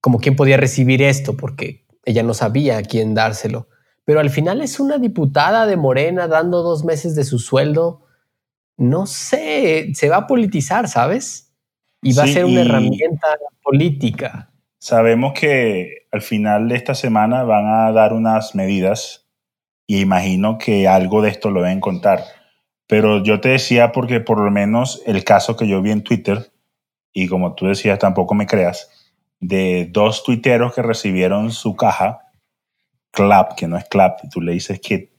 como 0.00 0.20
quién 0.20 0.36
podía 0.36 0.58
recibir 0.58 1.02
esto, 1.02 1.36
porque 1.36 1.84
ella 2.04 2.22
no 2.22 2.34
sabía 2.34 2.78
a 2.78 2.82
quién 2.82 3.14
dárselo. 3.14 3.66
Pero 4.04 4.20
al 4.20 4.30
final 4.30 4.60
es 4.60 4.78
una 4.78 4.98
diputada 4.98 5.66
de 5.66 5.76
Morena 5.76 6.28
dando 6.28 6.62
dos 6.62 6.84
meses 6.84 7.16
de 7.16 7.24
su 7.24 7.40
sueldo. 7.40 8.02
No 8.76 9.06
sé, 9.06 9.92
se 9.94 10.08
va 10.08 10.18
a 10.18 10.26
politizar, 10.28 10.86
¿sabes? 10.86 11.52
Y 12.00 12.12
va 12.12 12.22
a 12.22 12.28
ser 12.28 12.44
una 12.44 12.60
herramienta 12.60 13.26
política. 13.60 14.53
Sabemos 14.84 15.32
que 15.32 16.08
al 16.12 16.20
final 16.20 16.68
de 16.68 16.76
esta 16.76 16.94
semana 16.94 17.42
van 17.42 17.64
a 17.64 17.90
dar 17.92 18.12
unas 18.12 18.54
medidas 18.54 19.26
y 19.86 20.02
imagino 20.02 20.58
que 20.58 20.86
algo 20.86 21.22
de 21.22 21.30
esto 21.30 21.50
lo 21.50 21.62
deben 21.62 21.80
contar. 21.80 22.22
Pero 22.86 23.22
yo 23.22 23.40
te 23.40 23.48
decía 23.48 23.92
porque 23.92 24.20
por 24.20 24.38
lo 24.38 24.50
menos 24.50 25.00
el 25.06 25.24
caso 25.24 25.56
que 25.56 25.66
yo 25.66 25.80
vi 25.80 25.90
en 25.90 26.02
Twitter 26.02 26.52
y 27.14 27.28
como 27.28 27.54
tú 27.54 27.64
decías, 27.64 27.98
tampoco 27.98 28.34
me 28.34 28.46
creas, 28.46 28.90
de 29.40 29.88
dos 29.90 30.22
tuiteros 30.22 30.74
que 30.74 30.82
recibieron 30.82 31.50
su 31.50 31.76
caja, 31.76 32.20
clap, 33.10 33.54
que 33.54 33.66
no 33.66 33.78
es 33.78 33.86
clap, 33.86 34.20
tú 34.30 34.42
le 34.42 34.52
dices 34.52 34.80
que 34.80 35.14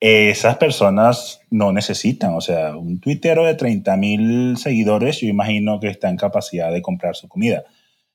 esas 0.00 0.58
personas 0.58 1.40
no 1.48 1.72
necesitan, 1.72 2.34
o 2.34 2.42
sea, 2.42 2.76
un 2.76 3.00
tuitero 3.00 3.46
de 3.46 3.54
30 3.54 3.96
mil 3.96 4.58
seguidores, 4.58 5.22
yo 5.22 5.28
imagino 5.28 5.80
que 5.80 5.88
está 5.88 6.10
en 6.10 6.18
capacidad 6.18 6.70
de 6.70 6.82
comprar 6.82 7.16
su 7.16 7.26
comida. 7.26 7.64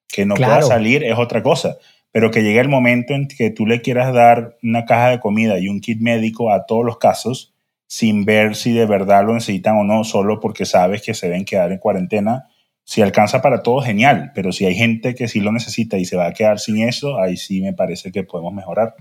Que 0.07 0.25
no 0.25 0.35
pueda 0.35 0.61
salir 0.61 1.03
es 1.03 1.17
otra 1.17 1.43
cosa, 1.43 1.77
pero 2.11 2.31
que 2.31 2.41
llegue 2.41 2.59
el 2.59 2.69
momento 2.69 3.13
en 3.13 3.27
que 3.27 3.49
tú 3.49 3.65
le 3.65 3.81
quieras 3.81 4.13
dar 4.13 4.57
una 4.63 4.85
caja 4.85 5.09
de 5.09 5.19
comida 5.19 5.59
y 5.59 5.69
un 5.69 5.81
kit 5.81 5.99
médico 5.99 6.51
a 6.51 6.65
todos 6.65 6.85
los 6.85 6.97
casos, 6.97 7.53
sin 7.87 8.25
ver 8.25 8.55
si 8.55 8.73
de 8.73 8.85
verdad 8.85 9.25
lo 9.25 9.33
necesitan 9.33 9.77
o 9.77 9.83
no, 9.83 10.03
solo 10.03 10.39
porque 10.39 10.65
sabes 10.65 11.01
que 11.01 11.13
se 11.13 11.27
deben 11.27 11.45
quedar 11.45 11.71
en 11.71 11.77
cuarentena, 11.77 12.47
si 12.83 13.01
alcanza 13.01 13.41
para 13.41 13.63
todo, 13.63 13.81
genial, 13.81 14.31
pero 14.33 14.53
si 14.53 14.65
hay 14.65 14.73
gente 14.73 15.13
que 15.13 15.27
sí 15.27 15.41
lo 15.41 15.51
necesita 15.51 15.97
y 15.97 16.05
se 16.05 16.15
va 16.15 16.27
a 16.27 16.33
quedar 16.33 16.59
sin 16.59 16.81
eso, 16.87 17.19
ahí 17.19 17.35
sí 17.35 17.61
me 17.61 17.73
parece 17.73 18.13
que 18.13 18.23
podemos 18.23 18.53
mejorar. 18.53 18.95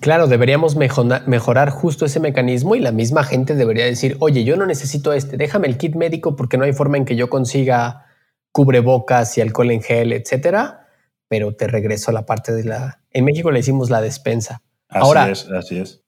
Claro, 0.00 0.26
deberíamos 0.26 0.76
mejorar 0.76 1.70
justo 1.70 2.06
ese 2.06 2.20
mecanismo 2.20 2.74
y 2.76 2.80
la 2.80 2.92
misma 2.92 3.24
gente 3.24 3.54
debería 3.54 3.84
decir, 3.84 4.16
oye, 4.20 4.44
yo 4.44 4.56
no 4.56 4.66
necesito 4.66 5.12
este, 5.12 5.36
déjame 5.36 5.66
el 5.66 5.76
kit 5.76 5.94
médico 5.94 6.36
porque 6.36 6.56
no 6.56 6.64
hay 6.64 6.72
forma 6.72 6.96
en 6.96 7.04
que 7.04 7.16
yo 7.16 7.28
consiga 7.28 8.06
cubrebocas 8.54 9.36
y 9.36 9.42
alcohol 9.42 9.72
en 9.72 9.82
gel, 9.82 10.12
etcétera, 10.12 10.88
pero 11.28 11.54
te 11.54 11.66
regreso 11.66 12.10
a 12.10 12.14
la 12.14 12.24
parte 12.24 12.52
de 12.52 12.64
la... 12.64 13.02
En 13.10 13.24
México 13.24 13.50
le 13.50 13.58
decimos 13.58 13.90
la 13.90 14.00
despensa. 14.00 14.62
Así 14.88 15.04
Ahora, 15.04 15.30
es, 15.30 15.50
así 15.50 15.78
es. 15.78 16.02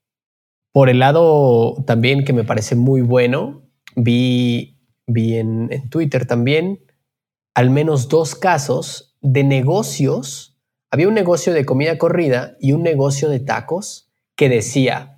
Por 0.72 0.88
el 0.88 1.00
lado 1.00 1.82
también 1.86 2.24
que 2.24 2.32
me 2.32 2.44
parece 2.44 2.76
muy 2.76 3.00
bueno, 3.00 3.62
vi 3.96 4.76
vi 5.06 5.36
en, 5.36 5.88
Twitter 5.90 6.26
también 6.26 6.84
al 7.54 7.70
menos 7.70 8.08
dos 8.08 8.34
casos 8.34 9.16
de 9.20 9.44
negocios. 9.44 10.56
Había 10.90 11.08
un 11.08 11.14
negocio 11.14 11.52
de 11.52 11.64
comida 11.64 11.96
corrida 11.98 12.56
y 12.60 12.72
un 12.72 12.82
negocio 12.82 13.28
de 13.28 13.40
tacos 13.40 14.10
que 14.36 14.48
decía, 14.48 15.15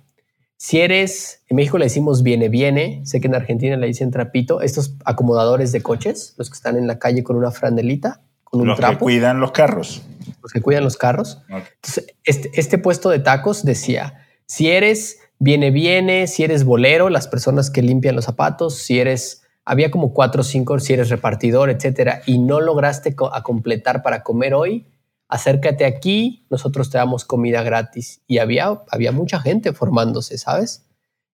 si 0.61 0.81
eres, 0.81 1.41
en 1.47 1.55
México 1.55 1.77
le 1.77 1.85
decimos 1.85 2.21
viene, 2.21 2.49
viene, 2.49 2.99
sé 3.05 3.21
que 3.21 3.27
en 3.27 3.35
Argentina 3.35 3.77
le 3.77 3.87
dicen 3.87 4.11
trapito, 4.11 4.59
estos 4.59 4.93
acomodadores 5.05 5.71
de 5.71 5.81
coches, 5.81 6.33
los 6.37 6.49
que 6.49 6.55
están 6.55 6.75
en 6.75 6.85
la 6.85 6.99
calle 6.99 7.23
con 7.23 7.37
una 7.37 7.49
franelita, 7.49 8.19
con 8.43 8.59
un 8.59 8.67
los 8.67 8.77
trapo. 8.77 8.97
que 8.97 8.99
cuidan 8.99 9.39
los 9.39 9.53
carros. 9.53 10.01
Los 10.43 10.51
que 10.51 10.59
cuidan 10.59 10.83
los 10.83 10.97
carros. 10.97 11.41
Entonces, 11.47 12.07
este, 12.25 12.51
este 12.55 12.77
puesto 12.77 13.09
de 13.09 13.19
tacos 13.19 13.63
decía, 13.63 14.25
si 14.47 14.69
eres 14.69 15.19
viene, 15.39 15.71
viene, 15.71 16.27
si 16.27 16.43
eres 16.43 16.65
bolero, 16.65 17.09
las 17.09 17.29
personas 17.29 17.71
que 17.71 17.81
limpian 17.81 18.17
los 18.17 18.25
zapatos, 18.25 18.79
si 18.79 18.99
eres 18.99 19.43
había 19.63 19.91
como 19.91 20.13
cuatro 20.13 20.41
o 20.41 20.43
cinco 20.43 20.77
si 20.79 20.91
eres 20.91 21.09
repartidor, 21.09 21.69
etcétera, 21.69 22.21
y 22.25 22.37
no 22.37 22.59
lograste 22.59 23.15
a 23.31 23.43
completar 23.43 24.03
para 24.03 24.23
comer 24.23 24.53
hoy, 24.53 24.87
acércate 25.29 25.85
aquí, 25.85 26.45
nosotros 26.49 26.89
te 26.89 26.97
damos 26.97 27.23
comida 27.23 27.61
gratis. 27.61 28.21
Y 28.27 28.39
había, 28.39 28.81
había 28.89 29.11
mucha 29.11 29.39
gente 29.39 29.71
formándose, 29.73 30.37
¿sabes? 30.37 30.87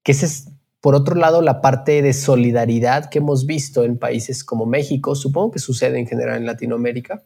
Que 0.04 0.12
es, 0.12 0.50
por 0.82 0.96
otro 0.96 1.16
lado, 1.16 1.42
la 1.42 1.62
parte 1.62 2.02
de 2.02 2.14
solidaridad 2.14 3.10
que 3.10 3.20
hemos 3.20 3.46
visto 3.46 3.84
en 3.86 3.98
países 3.98 4.44
como 4.44 4.66
México, 4.66 5.16
supongo 5.16 5.52
que 5.52 5.60
sucede 5.60 5.98
en 5.98 6.08
general 6.08 6.38
en 6.38 6.46
Latinoamérica, 6.46 7.24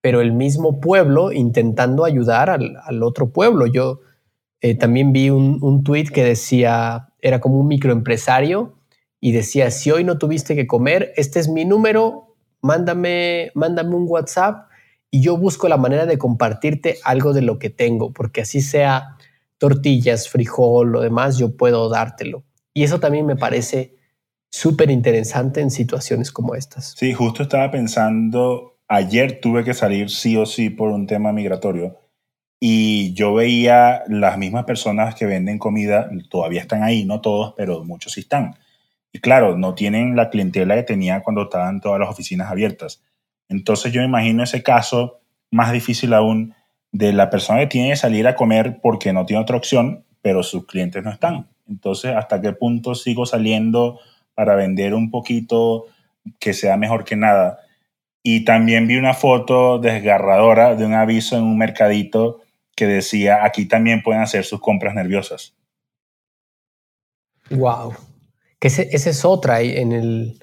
pero 0.00 0.22
el 0.22 0.32
mismo 0.32 0.80
pueblo 0.80 1.30
intentando 1.30 2.06
ayudar 2.06 2.48
al, 2.48 3.02
otro 3.02 3.30
pueblo. 3.30 3.66
Yo 3.66 4.00
eh, 4.62 4.74
también 4.74 5.12
vi 5.12 5.28
un, 5.28 5.58
un 5.60 5.84
tweet 5.84 6.04
que 6.04 6.24
decía, 6.24 7.10
era 7.20 7.40
como 7.40 7.60
un 7.60 7.68
microempresario 7.68 8.78
y 9.20 9.32
decía, 9.32 9.70
si 9.70 9.90
hoy 9.90 10.02
no 10.02 10.16
tuviste 10.16 10.56
que 10.56 10.66
comer, 10.66 11.12
este 11.16 11.40
es 11.40 11.48
mi 11.48 11.66
número, 11.66 12.34
mándame, 12.62 13.50
mándame 13.54 13.94
un 13.94 14.06
WhatsApp 14.08 14.69
y 15.10 15.22
yo 15.22 15.36
busco 15.36 15.68
la 15.68 15.76
manera 15.76 16.06
de 16.06 16.18
compartirte 16.18 16.98
algo 17.04 17.32
de 17.32 17.42
lo 17.42 17.58
que 17.58 17.70
tengo, 17.70 18.12
porque 18.12 18.42
así 18.42 18.60
sea 18.60 19.16
tortillas, 19.58 20.28
frijol, 20.28 20.92
lo 20.92 21.00
demás, 21.00 21.38
yo 21.38 21.56
puedo 21.56 21.88
dártelo. 21.88 22.44
Y 22.72 22.84
eso 22.84 23.00
también 23.00 23.26
me 23.26 23.36
parece 23.36 23.96
súper 24.50 24.90
interesante 24.90 25.60
en 25.60 25.70
situaciones 25.70 26.32
como 26.32 26.54
estas. 26.54 26.94
Sí, 26.96 27.12
justo 27.12 27.42
estaba 27.42 27.70
pensando, 27.70 28.78
ayer 28.88 29.40
tuve 29.40 29.64
que 29.64 29.74
salir 29.74 30.10
sí 30.10 30.36
o 30.36 30.46
sí 30.46 30.70
por 30.70 30.90
un 30.90 31.06
tema 31.06 31.32
migratorio 31.32 31.98
y 32.60 33.14
yo 33.14 33.34
veía 33.34 34.02
las 34.08 34.38
mismas 34.38 34.64
personas 34.64 35.14
que 35.14 35.26
venden 35.26 35.58
comida, 35.58 36.10
todavía 36.28 36.60
están 36.60 36.82
ahí, 36.82 37.04
no 37.04 37.20
todos, 37.20 37.54
pero 37.56 37.84
muchos 37.84 38.12
sí 38.12 38.20
están 38.20 38.54
y 39.12 39.18
claro, 39.18 39.56
no 39.56 39.74
tienen 39.74 40.16
la 40.16 40.30
clientela 40.30 40.74
que 40.76 40.82
tenía 40.82 41.22
cuando 41.22 41.42
estaban 41.42 41.80
todas 41.80 41.98
las 41.98 42.08
oficinas 42.08 42.50
abiertas. 42.50 43.02
Entonces 43.50 43.92
yo 43.92 44.00
imagino 44.00 44.42
ese 44.42 44.62
caso 44.62 45.20
más 45.50 45.72
difícil 45.72 46.14
aún 46.14 46.54
de 46.90 47.12
la 47.12 47.28
persona 47.28 47.60
que 47.60 47.66
tiene 47.66 47.90
que 47.90 47.96
salir 47.96 48.26
a 48.26 48.34
comer 48.34 48.78
porque 48.82 49.12
no 49.12 49.26
tiene 49.26 49.42
otra 49.42 49.58
opción, 49.58 50.06
pero 50.22 50.42
sus 50.42 50.66
clientes 50.66 51.04
no 51.04 51.10
están. 51.10 51.48
Entonces, 51.68 52.16
¿hasta 52.16 52.40
qué 52.40 52.52
punto 52.52 52.94
sigo 52.94 53.26
saliendo 53.26 54.00
para 54.34 54.54
vender 54.54 54.94
un 54.94 55.10
poquito 55.10 55.86
que 56.38 56.54
sea 56.54 56.78
mejor 56.78 57.04
que 57.04 57.16
nada? 57.16 57.58
Y 58.22 58.46
también 58.46 58.86
vi 58.86 58.96
una 58.96 59.12
foto 59.12 59.78
desgarradora 59.78 60.74
de 60.74 60.86
un 60.86 60.94
aviso 60.94 61.36
en 61.36 61.42
un 61.42 61.58
mercadito 61.58 62.40
que 62.74 62.86
decía, 62.86 63.44
aquí 63.44 63.66
también 63.66 64.02
pueden 64.02 64.22
hacer 64.22 64.44
sus 64.44 64.60
compras 64.60 64.94
nerviosas. 64.94 65.54
Wow 67.50 67.94
que 68.60 68.68
esa 68.68 69.10
es 69.10 69.24
otra. 69.24 69.62
En 69.62 69.92
el, 69.92 70.38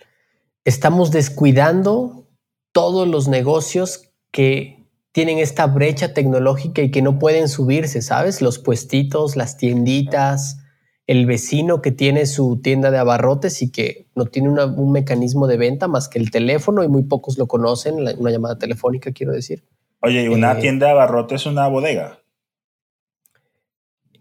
estamos 0.66 1.12
descuidando 1.12 2.27
todos 2.72 3.08
los 3.08 3.28
negocios 3.28 4.10
que 4.32 4.86
tienen 5.12 5.40
esta 5.40 5.66
brecha 5.66 6.14
tecnológica 6.14 6.82
y 6.82 6.92
que 6.92 7.02
no 7.02 7.18
pueden 7.18 7.48
subirse, 7.48 8.02
¿sabes? 8.02 8.42
Los 8.42 8.60
puestitos, 8.60 9.36
las 9.36 9.58
tienditas, 9.58 10.60
el 11.08 11.26
vecino 11.26 11.82
que 11.82 11.92
tiene 11.92 12.26
su 12.26 12.60
tienda 12.62 12.92
de 12.92 12.98
abarrotes 12.98 13.62
y 13.62 13.72
que 13.72 14.08
no 14.14 14.26
tiene 14.26 14.50
un 14.50 14.92
mecanismo 14.92 15.48
de 15.48 15.58
venta 15.58 15.88
más 15.88 16.10
que 16.10 16.20
el 16.20 16.30
teléfono 16.30 16.84
y 16.84 16.90
muy 16.90 17.04
pocos 17.04 17.38
lo 17.38 17.48
conocen, 17.48 17.96
una 17.96 18.30
llamada 18.30 18.60
telefónica, 18.60 19.12
quiero 19.12 19.32
decir. 19.32 19.64
Oye, 20.02 20.24
¿y 20.24 20.28
una 20.28 20.52
eh, 20.52 20.62
tienda 20.62 20.88
de 20.88 20.92
abarrotes 20.92 21.42
es 21.42 21.48
una 21.48 21.68
bodega? 21.68 22.20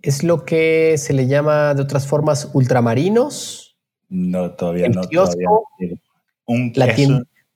Es 0.00 0.23
lo 0.23 0.45
que 0.45 0.97
se 0.97 1.12
le 1.12 1.26
llama 1.26 1.75
de 1.75 1.83
otras 1.83 2.07
formas 2.07 2.50
ultramarinos. 2.55 3.76
No, 4.09 4.53
todavía 4.53 4.88
no. 4.88 5.03
Un, 6.47 6.73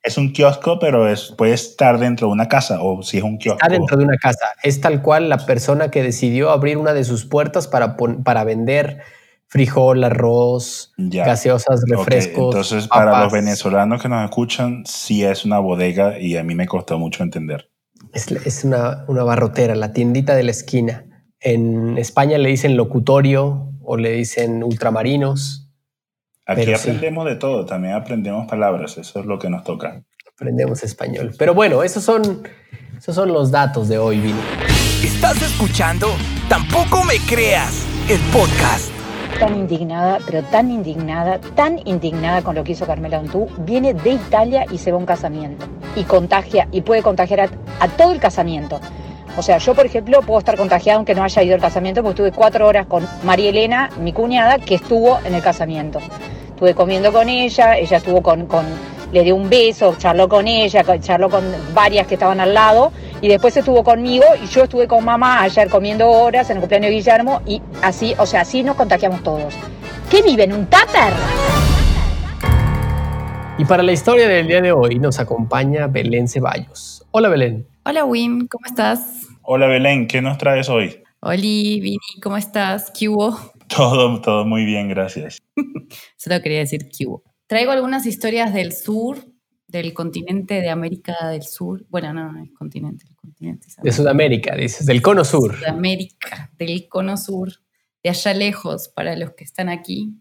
es, 0.02 0.19
un, 0.19 0.33
kiosco, 0.33 0.78
pero 0.78 1.09
es, 1.09 1.33
puede 1.37 1.52
estar 1.52 1.99
dentro 1.99 2.28
de 2.28 2.33
una 2.33 2.49
casa 2.49 2.83
o 2.83 3.02
si 3.02 3.19
es 3.19 3.23
un 3.23 3.38
kiosco. 3.38 3.61
Está 3.62 3.73
dentro 3.73 3.97
de 3.97 4.04
una 4.04 4.16
casa. 4.16 4.47
Es 4.62 4.80
tal 4.80 5.02
cual 5.02 5.28
la 5.28 5.38
persona 5.38 5.90
que 5.90 6.02
decidió 6.02 6.50
abrir 6.50 6.78
una 6.78 6.92
de 6.92 7.04
sus 7.04 7.25
puertas 7.25 7.69
para, 7.69 7.97
para 7.97 8.45
vender 8.45 9.02
frijol, 9.50 10.04
arroz, 10.04 10.92
gaseosas, 10.97 11.83
refrescos. 11.87 12.54
Entonces, 12.54 12.87
para 12.87 13.25
los 13.25 13.33
venezolanos 13.33 14.00
que 14.00 14.09
nos 14.09 14.25
escuchan, 14.25 14.85
sí 14.87 15.25
es 15.25 15.45
una 15.45 15.59
bodega 15.59 16.19
y 16.19 16.37
a 16.37 16.45
mí 16.45 16.54
me 16.54 16.66
costó 16.66 16.99
mucho 16.99 17.25
entender. 17.25 17.69
Es, 18.12 18.64
una, 18.64 19.04
una, 19.09 19.25
barrotera, 19.25 19.75
la 19.75 19.92
tiendita 19.92 20.37
de 20.37 20.45
la 20.45 20.52
esquina. 20.52 21.04
En 21.40 21.99
España 21.99 22.38
le 22.38 22.49
dicen 22.49 22.76
locutorio 22.76 23.73
o 23.83 23.97
le 23.97 24.12
dicen 24.12 24.62
ultramarinos. 24.62 25.69
Aquí 26.50 26.73
aprendemos 26.73 27.26
de 27.26 27.37
todo, 27.37 27.64
también 27.64 27.95
aprendemos 27.95 28.49
palabras, 28.49 28.99
eso 28.99 29.21
es 29.21 29.26
lo 29.26 29.38
que 29.38 29.49
nos 29.49 29.62
toca. 29.62 30.02
Aprendemos 30.35 30.83
español. 30.83 31.33
Pero 31.38 31.54
bueno, 31.54 31.85
esos 31.85 32.02
son, 32.02 32.42
esos 32.99 33.14
son 33.14 33.33
los 33.33 33.52
datos 33.52 33.88
de 33.88 33.99
hoy, 33.99 34.19
Vini. 34.19 34.40
¿Estás 35.04 35.40
escuchando? 35.42 36.09
Tampoco 36.49 37.04
me 37.04 37.19
creas, 37.28 37.87
el 38.09 38.19
podcast. 38.33 38.90
Tan 39.38 39.54
indignada, 39.54 40.19
pero 40.26 40.42
tan 40.42 40.73
indignada, 40.73 41.40
tan 41.54 41.78
indignada 41.85 42.42
con 42.42 42.57
lo 42.57 42.64
que 42.64 42.73
hizo 42.73 42.85
Carmela 42.85 43.21
Ontú, 43.21 43.47
viene 43.59 43.95
de 43.95 44.11
Italia 44.11 44.66
y 44.73 44.78
se 44.78 44.90
va 44.90 44.97
a 44.97 45.00
un 45.00 45.07
casamiento. 45.07 45.66
Y 45.95 46.02
contagia, 46.02 46.66
y 46.73 46.80
puede 46.80 47.02
contagiar 47.02 47.42
a, 47.42 47.49
a 47.78 47.87
todo 47.87 48.11
el 48.11 48.19
casamiento. 48.19 48.80
O 49.37 49.42
sea, 49.42 49.59
yo, 49.59 49.73
por 49.73 49.87
ejemplo, 49.87 50.21
puedo 50.23 50.40
estar 50.40 50.57
contagiada 50.57 50.97
aunque 50.97 51.14
no 51.14 51.23
haya 51.23 51.45
ido 51.45 51.54
al 51.54 51.61
casamiento, 51.61 52.02
porque 52.02 52.23
estuve 52.23 52.37
cuatro 52.37 52.66
horas 52.66 52.87
con 52.87 53.07
María 53.23 53.50
Elena, 53.50 53.88
mi 54.00 54.12
cuñada, 54.12 54.59
que 54.59 54.75
estuvo 54.75 55.21
en 55.25 55.35
el 55.35 55.42
casamiento 55.42 56.00
estuve 56.60 56.74
comiendo 56.74 57.10
con 57.10 57.26
ella, 57.30 57.78
ella 57.78 57.96
estuvo 57.96 58.20
con, 58.20 58.44
con, 58.44 58.66
le 59.12 59.22
dio 59.22 59.34
un 59.34 59.48
beso, 59.48 59.94
charló 59.96 60.28
con 60.28 60.46
ella, 60.46 60.84
charló 61.00 61.30
con 61.30 61.42
varias 61.72 62.06
que 62.06 62.16
estaban 62.16 62.38
al 62.38 62.52
lado 62.52 62.92
y 63.22 63.28
después 63.28 63.56
estuvo 63.56 63.82
conmigo 63.82 64.26
y 64.44 64.46
yo 64.46 64.64
estuve 64.64 64.86
con 64.86 65.02
mamá 65.02 65.40
ayer 65.40 65.70
comiendo 65.70 66.10
horas 66.10 66.50
en 66.50 66.58
el 66.58 66.60
cumpleaños 66.60 66.90
de 66.90 66.96
Guillermo 66.96 67.40
y 67.46 67.62
así, 67.80 68.14
o 68.18 68.26
sea, 68.26 68.42
así 68.42 68.62
nos 68.62 68.76
contagiamos 68.76 69.22
todos. 69.22 69.54
¿Qué 70.10 70.20
viven? 70.20 70.52
¿Un 70.52 70.66
tupper? 70.66 71.14
Y 73.56 73.64
para 73.64 73.82
la 73.82 73.92
historia 73.92 74.28
del 74.28 74.46
día 74.46 74.60
de 74.60 74.72
hoy 74.72 74.98
nos 74.98 75.18
acompaña 75.18 75.86
Belén 75.86 76.28
Ceballos. 76.28 77.06
Hola 77.10 77.30
Belén. 77.30 77.66
Hola 77.86 78.04
Wim, 78.04 78.48
¿cómo 78.48 78.66
estás? 78.66 79.28
Hola 79.40 79.66
Belén, 79.66 80.06
¿qué 80.06 80.20
nos 80.20 80.36
traes 80.36 80.68
hoy? 80.68 81.02
Hola 81.20 81.36
Vini, 81.36 81.96
¿cómo 82.22 82.36
estás? 82.36 82.90
¿Qué 82.90 83.08
hubo? 83.08 83.38
Todo, 83.76 84.20
todo 84.20 84.44
muy 84.44 84.64
bien, 84.64 84.88
gracias. 84.88 85.38
Solo 86.16 86.42
quería 86.42 86.58
decir 86.58 86.88
que 86.88 87.06
hubo. 87.06 87.22
Traigo 87.46 87.70
algunas 87.70 88.04
historias 88.04 88.52
del 88.52 88.72
sur, 88.72 89.18
del 89.68 89.94
continente 89.94 90.54
de 90.60 90.70
América 90.70 91.28
del 91.28 91.42
Sur. 91.42 91.86
Bueno, 91.88 92.12
no, 92.12 92.32
no 92.32 92.42
es 92.42 92.50
continente, 92.52 93.04
el 93.08 93.16
continente 93.16 93.68
De 93.82 93.92
Sudamérica, 93.92 94.56
dices, 94.56 94.86
del 94.86 95.00
cono 95.00 95.24
sur. 95.24 95.56
Sudamérica, 95.56 96.50
del 96.58 96.88
cono 96.88 97.16
sur, 97.16 97.48
de 98.02 98.10
allá 98.10 98.34
lejos, 98.34 98.88
para 98.88 99.16
los 99.16 99.32
que 99.34 99.44
están 99.44 99.68
aquí. 99.68 100.14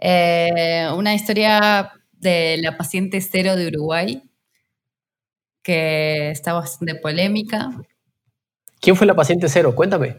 Eh, 0.00 0.88
una 0.96 1.14
historia 1.14 1.92
de 2.12 2.58
la 2.60 2.76
paciente 2.76 3.20
cero 3.20 3.54
de 3.54 3.68
Uruguay, 3.68 4.22
que 5.62 6.30
está 6.30 6.52
bastante 6.52 6.96
polémica. 6.96 7.70
¿Quién 8.80 8.96
fue 8.96 9.06
la 9.06 9.14
paciente 9.14 9.48
cero? 9.48 9.74
Cuéntame. 9.74 10.16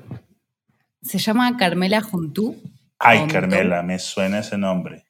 Se 1.01 1.17
llama 1.17 1.55
Carmela 1.57 2.01
Juntú. 2.01 2.55
Ay, 2.99 3.27
Carmela, 3.27 3.81
me 3.81 3.99
suena 3.99 4.39
ese 4.39 4.57
nombre. 4.57 5.05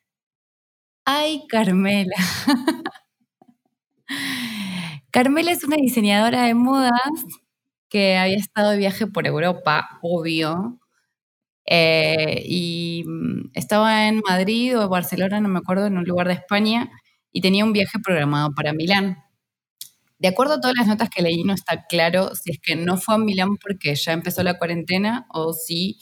Ay, 1.06 1.44
Carmela. 1.48 2.16
Carmela 5.12 5.52
es 5.52 5.64
una 5.64 5.78
diseñadora 5.78 6.44
de 6.44 6.54
modas 6.54 6.92
que 7.90 8.18
había 8.18 8.38
estado 8.38 8.72
de 8.72 8.78
viaje 8.78 9.08
por 9.08 9.26
Europa, 9.26 10.00
obvio. 10.02 10.80
Eh, 11.66 12.44
y 12.46 13.04
mm, 13.08 13.52
estaba 13.54 14.08
en 14.08 14.22
Madrid 14.28 14.78
o 14.80 14.88
Barcelona, 14.90 15.40
no 15.40 15.50
me 15.50 15.60
acuerdo, 15.60 15.88
en 15.88 15.98
un 15.98 16.06
lugar 16.06 16.28
de 16.28 16.34
España, 16.34 16.90
y 17.32 17.42
tenía 17.42 17.66
un 17.66 17.74
viaje 17.74 18.00
programado 18.00 18.52
para 18.56 18.74
Milán. 18.74 19.18
De 20.20 20.28
acuerdo 20.28 20.56
a 20.56 20.62
todas 20.62 20.76
las 20.78 20.88
notas 20.88 21.10
que 21.10 21.22
leí, 21.22 21.44
no 21.44 21.54
está 21.54 21.86
claro 21.88 22.36
si 22.36 22.52
es 22.52 22.60
que 22.60 22.76
no 22.76 22.98
fue 22.98 23.16
a 23.16 23.18
Milán 23.18 23.58
porque 23.58 23.96
ya 23.96 24.12
empezó 24.14 24.44
la 24.44 24.58
cuarentena 24.58 25.26
o 25.34 25.54
si 25.54 25.98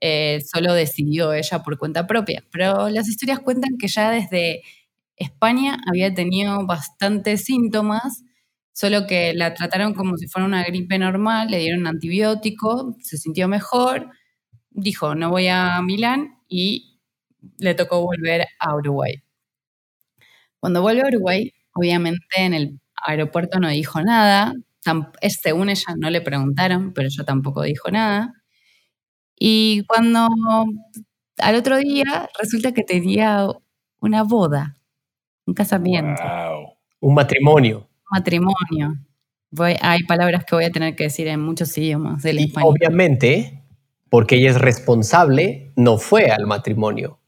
eh, 0.00 0.40
solo 0.50 0.72
decidió 0.72 1.32
ella 1.34 1.62
por 1.62 1.78
cuenta 1.78 2.06
propia. 2.06 2.42
Pero 2.50 2.88
las 2.88 3.08
historias 3.08 3.40
cuentan 3.40 3.76
que 3.78 3.88
ya 3.88 4.10
desde 4.10 4.62
España 5.16 5.78
había 5.86 6.14
tenido 6.14 6.66
bastantes 6.66 7.44
síntomas, 7.44 8.24
solo 8.72 9.06
que 9.06 9.34
la 9.34 9.52
trataron 9.54 9.92
como 9.94 10.16
si 10.16 10.26
fuera 10.26 10.46
una 10.46 10.64
gripe 10.64 10.98
normal, 10.98 11.50
le 11.50 11.58
dieron 11.58 11.86
antibiótico, 11.86 12.96
se 13.02 13.18
sintió 13.18 13.46
mejor, 13.48 14.08
dijo, 14.70 15.14
no 15.14 15.30
voy 15.30 15.48
a 15.48 15.80
Milán 15.82 16.38
y 16.48 16.98
le 17.58 17.74
tocó 17.74 18.00
volver 18.02 18.46
a 18.58 18.74
Uruguay. 18.76 19.22
Cuando 20.60 20.82
vuelve 20.82 21.02
a 21.02 21.06
Uruguay, 21.08 21.52
obviamente 21.74 22.24
en 22.36 22.54
el 22.54 22.79
aeropuerto 23.06 23.60
no 23.60 23.68
dijo 23.68 24.02
nada. 24.02 24.54
Según 25.28 25.68
ella 25.70 25.94
no 25.96 26.10
le 26.10 26.20
preguntaron, 26.20 26.92
pero 26.92 27.08
ella 27.08 27.24
tampoco 27.24 27.62
dijo 27.62 27.90
nada. 27.90 28.32
Y 29.38 29.84
cuando 29.86 30.28
al 31.38 31.54
otro 31.54 31.78
día 31.78 32.28
resulta 32.38 32.72
que 32.72 32.82
tenía 32.82 33.46
una 34.00 34.22
boda, 34.22 34.76
un 35.46 35.54
casamiento. 35.54 36.22
Un 37.00 37.14
matrimonio. 37.14 37.88
Matrimonio. 38.10 38.98
hay 39.80 40.02
palabras 40.04 40.44
que 40.44 40.54
voy 40.54 40.64
a 40.64 40.70
tener 40.70 40.94
que 40.94 41.04
decir 41.04 41.26
en 41.28 41.40
muchos 41.40 41.76
idiomas 41.78 42.22
del 42.22 42.40
y 42.40 42.52
Obviamente, 42.62 43.64
porque 44.08 44.36
ella 44.36 44.50
es 44.50 44.60
responsable, 44.60 45.72
no 45.76 45.98
fue 45.98 46.30
al 46.30 46.46
matrimonio. 46.46 47.18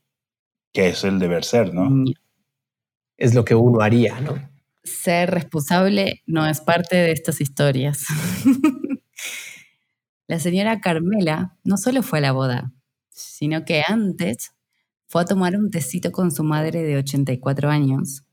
Que 0.72 0.88
es 0.88 1.04
el 1.04 1.18
deber 1.18 1.44
ser, 1.44 1.74
¿no? 1.74 2.04
Es 3.16 3.35
lo 3.35 3.44
que 3.44 3.54
uno 3.54 3.80
haría, 3.80 4.20
¿no? 4.20 4.52
Ser 4.85 5.31
responsable 5.31 6.23
no 6.27 6.47
es 6.47 6.61
parte 6.61 6.97
de 6.97 7.12
estas 7.12 7.40
historias. 7.40 8.05
la 10.27 10.38
señora 10.38 10.81
Carmela 10.81 11.57
no 11.64 11.77
solo 11.77 12.03
fue 12.03 12.18
a 12.18 12.23
la 12.23 12.33
boda, 12.33 12.73
sino 13.11 13.64
que 13.64 13.83
antes 13.87 14.53
fue 15.07 15.23
a 15.23 15.27
tomar 15.27 15.57
un 15.57 15.71
tecito 15.71 16.11
con 16.11 16.31
su 16.31 16.42
madre 16.42 16.83
de 16.83 16.97
84 16.97 17.68
años. 17.68 18.25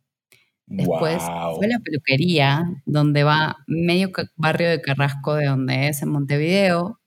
Después 0.66 1.18
fue 1.58 1.66
a 1.66 1.70
la 1.70 1.80
peluquería, 1.80 2.64
donde 2.86 3.24
va 3.24 3.58
medio 3.68 4.12
barrio 4.36 4.70
de 4.70 4.82
Carrasco, 4.82 5.36
de 5.36 5.48
donde 5.48 5.88
es 5.88 6.04
en 6.04 6.10
Montevideo. 6.10 7.00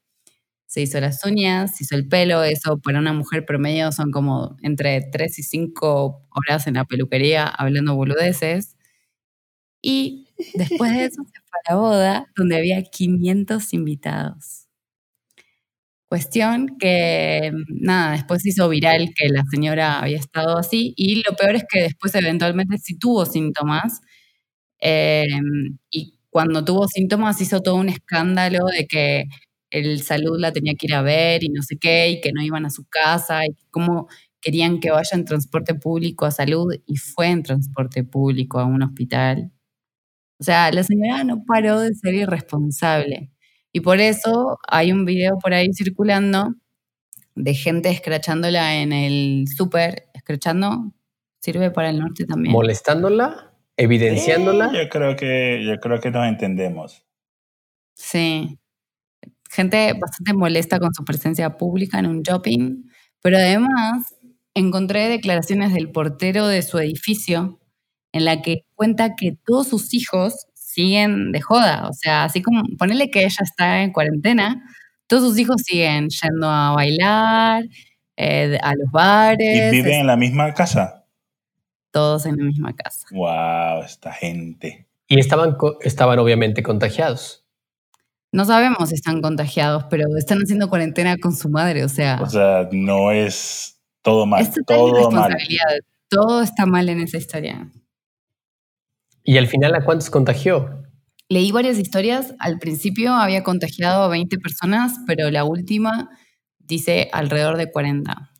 Se 0.65 0.81
hizo 0.81 0.99
las 0.99 1.23
uñas, 1.25 1.77
se 1.77 1.85
hizo 1.85 1.95
el 1.95 2.09
pelo. 2.09 2.43
Eso 2.43 2.77
para 2.79 2.99
una 2.99 3.13
mujer 3.13 3.45
promedio 3.45 3.91
son 3.93 4.11
como 4.11 4.57
entre 4.61 5.01
3 5.11 5.39
y 5.39 5.43
5 5.43 6.27
horas 6.31 6.67
en 6.67 6.73
la 6.73 6.83
peluquería 6.83 7.47
hablando 7.47 7.95
boludeces. 7.95 8.75
Y 9.85 10.29
después 10.53 10.93
de 10.93 11.05
eso 11.05 11.23
se 11.25 11.41
fue 11.45 11.59
a 11.67 11.73
la 11.73 11.75
boda, 11.79 12.27
donde 12.37 12.55
había 12.57 12.81
500 12.83 13.73
invitados. 13.73 14.65
Cuestión 16.11 16.77
que, 16.79 17.51
nada, 17.69 18.11
después 18.13 18.45
hizo 18.45 18.69
viral 18.69 19.13
que 19.15 19.29
la 19.29 19.43
señora 19.49 19.99
había 19.99 20.17
estado 20.19 20.57
así 20.57 20.93
y 20.95 21.15
lo 21.27 21.35
peor 21.35 21.55
es 21.55 21.63
que 21.67 21.81
después 21.81 22.13
eventualmente 22.13 22.77
sí 22.77 22.97
tuvo 22.99 23.25
síntomas 23.25 24.01
em, 24.79 25.77
y 25.91 26.19
cuando 26.29 26.65
tuvo 26.65 26.87
síntomas 26.89 27.41
hizo 27.41 27.61
todo 27.61 27.75
un 27.77 27.89
escándalo 27.89 28.65
de 28.67 28.87
que 28.87 29.25
el 29.71 30.01
salud 30.03 30.39
la 30.39 30.53
tenía 30.53 30.75
que 30.75 30.87
ir 30.87 30.95
a 30.95 31.03
ver 31.03 31.43
y 31.45 31.49
no 31.49 31.63
sé 31.63 31.77
qué 31.79 32.09
y 32.11 32.21
que 32.21 32.33
no 32.33 32.43
iban 32.43 32.65
a 32.67 32.71
su 32.71 32.85
casa 32.89 33.45
y 33.45 33.55
cómo 33.71 34.09
querían 34.41 34.81
que 34.81 34.91
vaya 34.91 35.11
en 35.17 35.25
transporte 35.25 35.75
público 35.75 36.25
a 36.27 36.31
salud 36.31 36.73
y 36.87 36.97
fue 36.97 37.29
en 37.29 37.43
transporte 37.43 38.03
público 38.05 38.59
a 38.59 38.65
un 38.65 38.83
hospital. 38.83 39.52
O 40.43 40.45
sea, 40.45 40.69
la 40.73 40.83
señora 40.83 41.23
no 41.23 41.45
paró 41.45 41.79
de 41.79 41.93
ser 41.93 42.15
irresponsable. 42.15 43.31
Y 43.71 43.79
por 43.79 44.01
eso 44.01 44.59
hay 44.67 44.91
un 44.91 45.05
video 45.05 45.37
por 45.41 45.53
ahí 45.53 45.69
circulando 45.73 46.53
de 47.33 47.53
gente 47.53 47.89
escrachándola 47.89 48.75
en 48.81 48.91
el 48.91 49.45
súper, 49.47 50.09
escrachando, 50.13 50.91
sirve 51.39 51.71
para 51.71 51.91
el 51.91 51.99
norte 51.99 52.25
también. 52.25 52.51
Molestándola, 52.51 53.53
evidenciándola. 53.77 54.73
yo 54.73 54.89
creo 54.89 55.15
que 55.15 55.63
yo 55.65 55.79
creo 55.79 56.01
que 56.01 56.11
nos 56.11 56.27
entendemos. 56.27 57.05
Sí. 57.93 58.59
Gente 59.49 59.93
bastante 59.93 60.33
molesta 60.33 60.77
con 60.77 60.93
su 60.93 61.05
presencia 61.05 61.55
pública 61.55 61.99
en 61.99 62.07
un 62.07 62.21
shopping, 62.21 62.83
pero 63.21 63.37
además 63.37 64.13
encontré 64.53 65.07
declaraciones 65.07 65.73
del 65.73 65.89
portero 65.89 66.47
de 66.47 66.63
su 66.63 66.79
edificio 66.79 67.61
en 68.13 68.25
la 68.25 68.41
que 68.41 68.63
cuenta 68.75 69.15
que 69.15 69.35
todos 69.45 69.67
sus 69.67 69.93
hijos 69.93 70.47
siguen 70.53 71.31
de 71.31 71.41
joda. 71.41 71.87
O 71.89 71.93
sea, 71.93 72.23
así 72.23 72.41
como 72.41 72.63
ponerle 72.77 73.11
que 73.11 73.25
ella 73.25 73.41
está 73.41 73.81
en 73.81 73.91
cuarentena, 73.91 74.63
todos 75.07 75.23
sus 75.23 75.39
hijos 75.39 75.61
siguen 75.65 76.09
yendo 76.09 76.49
a 76.49 76.71
bailar, 76.71 77.65
eh, 78.15 78.57
a 78.61 78.73
los 78.75 78.91
bares. 78.91 79.73
¿Y 79.73 79.75
viven 79.75 80.01
en 80.01 80.07
la 80.07 80.15
misma 80.15 80.53
casa? 80.53 81.05
Todos 81.91 82.25
en 82.25 82.37
la 82.37 82.45
misma 82.45 82.73
casa. 82.73 83.05
Wow, 83.11 83.83
esta 83.83 84.13
gente. 84.13 84.87
Y 85.07 85.19
estaban, 85.19 85.57
estaban 85.81 86.17
obviamente 86.19 86.63
contagiados. 86.63 87.45
No 88.31 88.45
sabemos 88.45 88.89
si 88.89 88.95
están 88.95 89.21
contagiados, 89.21 89.85
pero 89.89 90.05
están 90.17 90.39
haciendo 90.39 90.69
cuarentena 90.69 91.17
con 91.17 91.35
su 91.35 91.49
madre, 91.49 91.83
o 91.83 91.89
sea. 91.89 92.19
O 92.21 92.27
sea, 92.27 92.67
no 92.71 93.11
es 93.11 93.79
todo 94.01 94.25
mal. 94.25 94.41
Es 94.41 94.51
todo 94.65 95.11
mal. 95.11 95.35
Todo 96.09 96.41
está 96.41 96.65
mal 96.65 96.89
en 96.89 97.01
esa 97.01 97.17
historia. 97.17 97.69
¿Y 99.23 99.37
al 99.37 99.47
final 99.47 99.73
a 99.75 99.85
cuántos 99.85 100.09
contagió? 100.09 100.83
Leí 101.29 101.51
varias 101.51 101.79
historias. 101.79 102.35
Al 102.39 102.59
principio 102.59 103.13
había 103.13 103.43
contagiado 103.43 104.03
a 104.03 104.07
20 104.09 104.37
personas, 104.37 104.99
pero 105.07 105.31
la 105.31 105.45
última 105.45 106.09
dice 106.59 107.09
alrededor 107.11 107.57
de 107.57 107.71
40. 107.71 108.31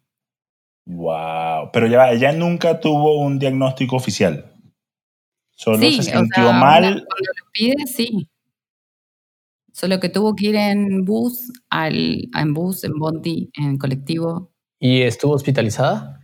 Wow. 0.86 1.70
Pero 1.72 1.88
ya 1.88 2.12
ella 2.12 2.34
nunca 2.34 2.80
tuvo 2.80 3.20
un 3.22 3.40
diagnóstico 3.40 3.96
oficial. 3.96 4.54
Solo 5.56 5.78
se 5.78 6.04
sintió 6.04 6.52
mal. 6.52 6.82
Cuando 6.82 7.32
lo 7.38 7.52
pide, 7.52 7.88
sí. 7.88 8.30
Solo 9.72 10.00
que 10.00 10.10
tuvo 10.10 10.36
que 10.36 10.48
ir 10.48 10.56
en 10.56 11.04
bus, 11.04 11.52
al, 11.70 12.30
en 12.38 12.54
bus, 12.54 12.84
en 12.84 12.94
bondi, 13.00 13.50
en 13.54 13.78
colectivo. 13.78 14.52
¿Y 14.80 15.02
estuvo 15.02 15.34
hospitalizada? 15.34 16.20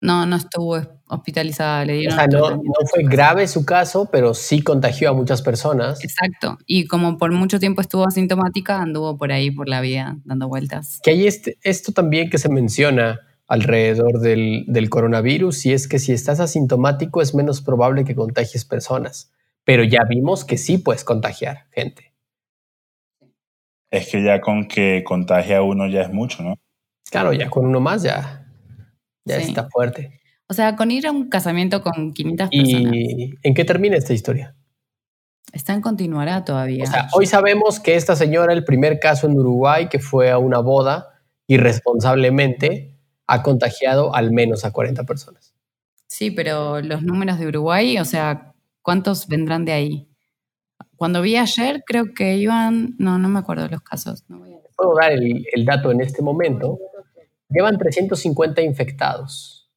No, 0.00 0.24
no 0.24 0.36
estuvo 0.36 0.80
hospitalizada. 1.08 1.84
Le 1.84 1.94
dieron 1.94 2.14
o 2.14 2.16
sea, 2.16 2.26
no, 2.26 2.50
no, 2.50 2.72
fue 2.90 3.02
grave 3.04 3.46
su 3.46 3.64
caso, 3.64 4.08
pero 4.10 4.32
sí 4.32 4.62
contagió 4.62 5.10
a 5.10 5.12
muchas 5.12 5.42
personas. 5.42 6.02
Exacto. 6.02 6.58
Y 6.66 6.86
como 6.86 7.18
por 7.18 7.32
mucho 7.32 7.60
tiempo 7.60 7.80
estuvo 7.80 8.06
asintomática, 8.06 8.80
anduvo 8.80 9.16
por 9.18 9.32
ahí, 9.32 9.50
por 9.50 9.68
la 9.68 9.80
vida, 9.80 10.16
dando 10.24 10.48
vueltas. 10.48 11.00
Que 11.02 11.10
hay 11.10 11.26
este, 11.26 11.58
esto 11.62 11.92
también 11.92 12.30
que 12.30 12.38
se 12.38 12.48
menciona 12.48 13.20
alrededor 13.46 14.20
del, 14.20 14.64
del 14.68 14.88
coronavirus, 14.88 15.66
y 15.66 15.72
es 15.72 15.88
que 15.88 15.98
si 15.98 16.12
estás 16.12 16.38
asintomático 16.38 17.20
es 17.20 17.34
menos 17.34 17.60
probable 17.60 18.04
que 18.04 18.14
contagies 18.14 18.64
personas. 18.64 19.32
Pero 19.64 19.84
ya 19.84 20.04
vimos 20.08 20.44
que 20.44 20.56
sí 20.56 20.78
puedes 20.78 21.04
contagiar 21.04 21.66
gente. 21.72 22.14
Es 23.90 24.08
que 24.08 24.22
ya 24.22 24.40
con 24.40 24.68
que 24.68 25.02
contagia 25.04 25.62
uno 25.62 25.88
ya 25.88 26.02
es 26.02 26.12
mucho, 26.12 26.42
¿no? 26.42 26.54
Claro, 27.10 27.32
ya 27.32 27.50
con 27.50 27.66
uno 27.66 27.80
más 27.80 28.04
ya, 28.04 28.39
ya 29.24 29.36
está 29.36 29.68
fuerte. 29.68 30.20
O 30.48 30.54
sea, 30.54 30.74
con 30.74 30.90
ir 30.90 31.06
a 31.06 31.12
un 31.12 31.28
casamiento 31.28 31.80
con 31.80 32.12
500 32.12 32.50
personas. 32.50 32.92
¿Y 32.92 33.34
en 33.42 33.54
qué 33.54 33.64
termina 33.64 33.96
esta 33.96 34.12
historia? 34.12 34.56
Está 35.52 35.74
en 35.74 35.80
continuará 35.80 36.44
todavía. 36.44 36.84
O 36.84 36.86
sea, 36.86 37.08
hoy 37.12 37.26
sabemos 37.26 37.80
que 37.80 37.96
esta 37.96 38.16
señora, 38.16 38.52
el 38.52 38.64
primer 38.64 38.98
caso 38.98 39.26
en 39.26 39.38
Uruguay, 39.38 39.88
que 39.88 39.98
fue 39.98 40.30
a 40.30 40.38
una 40.38 40.58
boda 40.58 41.08
irresponsablemente, 41.46 42.96
ha 43.26 43.42
contagiado 43.42 44.14
al 44.14 44.32
menos 44.32 44.64
a 44.64 44.72
40 44.72 45.04
personas. 45.04 45.54
Sí, 46.06 46.30
pero 46.30 46.80
los 46.80 47.02
números 47.02 47.38
de 47.38 47.46
Uruguay, 47.46 47.98
o 47.98 48.04
sea, 48.04 48.52
¿cuántos 48.82 49.28
vendrán 49.28 49.64
de 49.64 49.72
ahí? 49.72 50.08
Cuando 50.96 51.22
vi 51.22 51.36
ayer, 51.36 51.82
creo 51.86 52.12
que 52.14 52.36
iban, 52.36 52.94
no, 52.98 53.18
no 53.18 53.28
me 53.28 53.38
acuerdo 53.38 53.68
los 53.68 53.82
casos. 53.82 54.24
No 54.28 54.40
voy 54.40 54.52
a... 54.52 54.58
Puedo 54.76 54.94
dar 54.96 55.12
el, 55.12 55.46
el 55.52 55.64
dato 55.64 55.90
en 55.90 56.00
este 56.00 56.22
momento. 56.22 56.78
Llevan 57.50 57.78
350 57.78 58.62
infectados. 58.62 59.70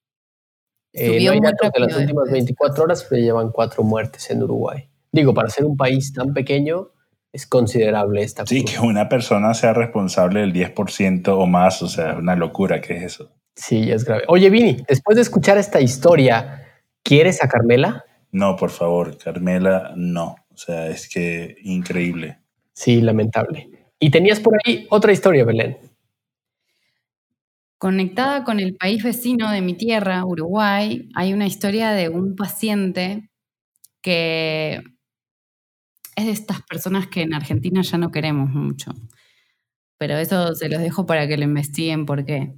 Eh, 0.93 1.25
no 1.25 1.31
hay 1.31 1.39
datos 1.39 1.71
de 1.73 1.79
las 1.79 1.97
últimas 1.97 2.31
24 2.31 2.83
horas, 2.83 3.05
pero 3.09 3.21
llevan 3.21 3.51
cuatro 3.51 3.83
muertes 3.83 4.29
en 4.29 4.43
Uruguay. 4.43 4.88
Digo, 5.12 5.33
para 5.33 5.49
ser 5.49 5.65
un 5.65 5.75
país 5.75 6.13
tan 6.13 6.33
pequeño, 6.33 6.91
es 7.31 7.47
considerable 7.47 8.21
esta. 8.21 8.45
Sí, 8.45 8.63
que 8.63 8.79
una 8.79 9.09
persona 9.09 9.53
sea 9.55 9.73
responsable 9.73 10.41
del 10.41 10.53
10% 10.53 11.29
o 11.29 11.47
más, 11.47 11.81
o 11.81 11.88
sea, 11.88 12.15
una 12.15 12.36
locura, 12.36 12.79
¿qué 12.79 12.97
es 12.97 13.03
eso? 13.03 13.31
Sí, 13.55 13.91
es 13.91 14.05
grave. 14.05 14.23
Oye, 14.27 14.49
Vini, 14.51 14.83
después 14.88 15.15
de 15.15 15.23
escuchar 15.23 15.57
esta 15.57 15.81
historia, 15.81 16.63
¿quieres 17.03 17.43
a 17.43 17.47
Carmela? 17.47 18.05
No, 18.31 18.55
por 18.55 18.69
favor, 18.69 19.17
Carmela, 19.17 19.93
no. 19.95 20.36
O 20.51 20.57
sea, 20.57 20.88
es 20.88 21.09
que 21.09 21.55
increíble. 21.63 22.39
Sí, 22.73 23.01
lamentable. 23.01 23.69
Y 23.99 24.12
tenías 24.12 24.39
por 24.39 24.55
ahí 24.63 24.88
otra 24.89 25.12
historia, 25.12 25.45
Belén. 25.45 25.77
Conectada 27.84 28.46
con 28.46 28.62
el 28.62 28.78
país 28.78 29.04
vecino 29.04 29.52
de 29.52 29.60
mi 29.60 29.74
tierra, 29.74 30.24
Uruguay, 30.24 31.10
hay 31.15 31.34
una 31.34 31.48
historia 31.48 31.91
de 31.91 32.08
un 32.08 32.34
paciente 32.38 33.30
que 34.02 34.82
es 36.15 36.26
de 36.26 36.32
estas 36.32 36.62
personas 36.62 37.08
que 37.08 37.24
en 37.24 37.34
Argentina 37.34 37.82
ya 37.82 37.98
no 37.98 38.10
queremos 38.10 38.52
mucho. 38.52 38.93
Pero 39.98 40.15
eso 40.15 40.56
se 40.56 40.69
los 40.69 40.80
dejo 40.80 41.06
para 41.06 41.28
que 41.28 41.36
lo 41.36 41.43
investiguen 41.43 42.06
porque 42.06 42.54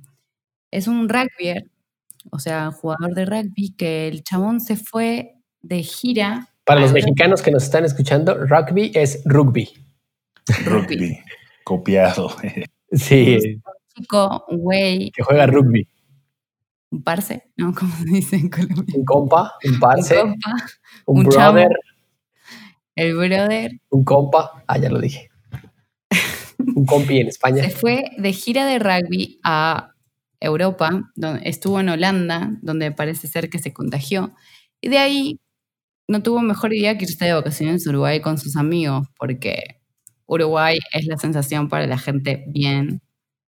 es 0.69 0.87
un 0.87 1.09
rugbyer, 1.09 1.71
o 2.31 2.37
sea, 2.37 2.69
jugador 2.69 3.15
de 3.15 3.25
rugby, 3.25 3.73
que 3.75 4.07
el 4.07 4.23
chabón 4.23 4.61
se 4.61 4.75
fue 4.75 5.33
de 5.63 5.81
gira. 5.81 6.49
Para 6.65 6.81
los 6.81 6.93
mexicanos 6.93 7.41
que 7.41 7.49
nos 7.49 7.63
están 7.63 7.83
escuchando, 7.83 8.35
rugby 8.45 8.91
es 8.93 9.23
rugby. 9.25 9.69
Rugby, 10.65 11.19
copiado. 11.63 12.29
Sí 12.91 13.59
chico, 13.95 14.45
un 14.49 14.57
güey. 14.59 15.11
Que 15.11 15.23
juega 15.23 15.45
rugby. 15.47 15.87
Un 16.91 17.03
parce, 17.03 17.51
¿no? 17.57 17.73
¿Cómo 17.79 17.95
se 17.97 18.05
dice 18.05 18.35
en 18.35 18.49
Colombia? 18.49 18.95
Un 18.95 19.05
compa, 19.05 19.53
un 19.63 19.79
parce. 19.79 20.21
Un, 20.21 20.31
compa, 20.31 20.55
un, 21.05 21.17
un 21.17 21.23
brother. 21.25 21.69
el 22.95 23.15
brother. 23.15 23.71
Un 23.89 24.03
compa. 24.03 24.63
Ah, 24.67 24.77
ya 24.77 24.89
lo 24.89 24.99
dije. 24.99 25.29
un 26.75 26.85
compi 26.85 27.19
en 27.19 27.27
España. 27.27 27.63
Se 27.63 27.71
fue 27.71 28.11
de 28.17 28.33
gira 28.33 28.65
de 28.65 28.79
rugby 28.79 29.39
a 29.43 29.91
Europa, 30.39 31.11
donde 31.15 31.47
estuvo 31.49 31.79
en 31.79 31.89
Holanda, 31.89 32.51
donde 32.61 32.91
parece 32.91 33.27
ser 33.27 33.49
que 33.49 33.59
se 33.59 33.73
contagió. 33.73 34.33
Y 34.81 34.89
de 34.89 34.97
ahí 34.97 35.39
no 36.07 36.21
tuvo 36.21 36.41
mejor 36.41 36.73
idea 36.73 36.97
que 36.97 37.05
irse 37.05 37.25
de 37.25 37.33
vacaciones 37.33 37.85
a 37.85 37.89
Uruguay 37.89 38.21
con 38.21 38.37
sus 38.37 38.55
amigos, 38.55 39.07
porque 39.17 39.81
Uruguay 40.27 40.77
es 40.93 41.05
la 41.07 41.17
sensación 41.17 41.69
para 41.69 41.87
la 41.87 41.97
gente 41.97 42.45
bien 42.47 43.01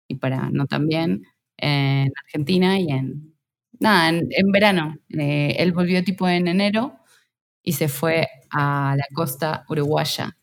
y 0.08 0.16
para 0.16 0.50
no 0.50 0.66
también 0.66 1.24
en 1.56 2.12
Argentina 2.24 2.78
y 2.78 2.88
en, 2.90 3.34
nada, 3.78 4.08
en, 4.10 4.52
verano. 4.52 4.96
Eh, 5.10 5.56
él 5.58 5.72
volvió 5.72 6.02
tipo 6.04 6.28
en 6.28 6.48
enero 6.48 6.94
y 7.62 7.72
se 7.72 7.88
fue 7.88 8.28
a 8.50 8.94
la 8.96 9.04
costa 9.14 9.64
uruguaya. 9.68 10.36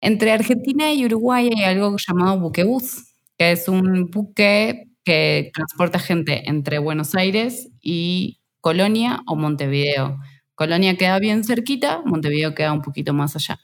Entre 0.00 0.32
Argentina 0.32 0.92
y 0.92 1.04
Uruguay 1.04 1.50
hay 1.54 1.64
algo 1.64 1.96
llamado 1.98 2.40
buquebús, 2.40 3.14
que 3.38 3.52
es 3.52 3.68
un 3.68 4.10
buque 4.10 4.88
que 5.04 5.50
transporta 5.54 5.98
gente 5.98 6.48
entre 6.48 6.78
Buenos 6.78 7.14
Aires 7.14 7.68
y 7.82 8.40
Colonia 8.60 9.22
o 9.26 9.36
Montevideo. 9.36 10.18
Colonia 10.54 10.96
queda 10.96 11.18
bien 11.18 11.44
cerquita, 11.44 12.02
Montevideo 12.04 12.54
queda 12.54 12.72
un 12.72 12.82
poquito 12.82 13.12
más 13.14 13.36
allá. 13.36 13.60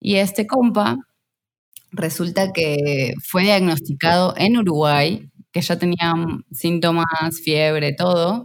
Y 0.00 0.16
este 0.16 0.46
compa 0.46 0.98
resulta 1.92 2.52
que 2.52 3.14
fue 3.22 3.42
diagnosticado 3.44 4.34
en 4.36 4.56
Uruguay, 4.58 5.30
que 5.52 5.60
ya 5.60 5.78
tenía 5.78 6.14
síntomas, 6.52 7.06
fiebre, 7.44 7.94
todo. 7.94 8.44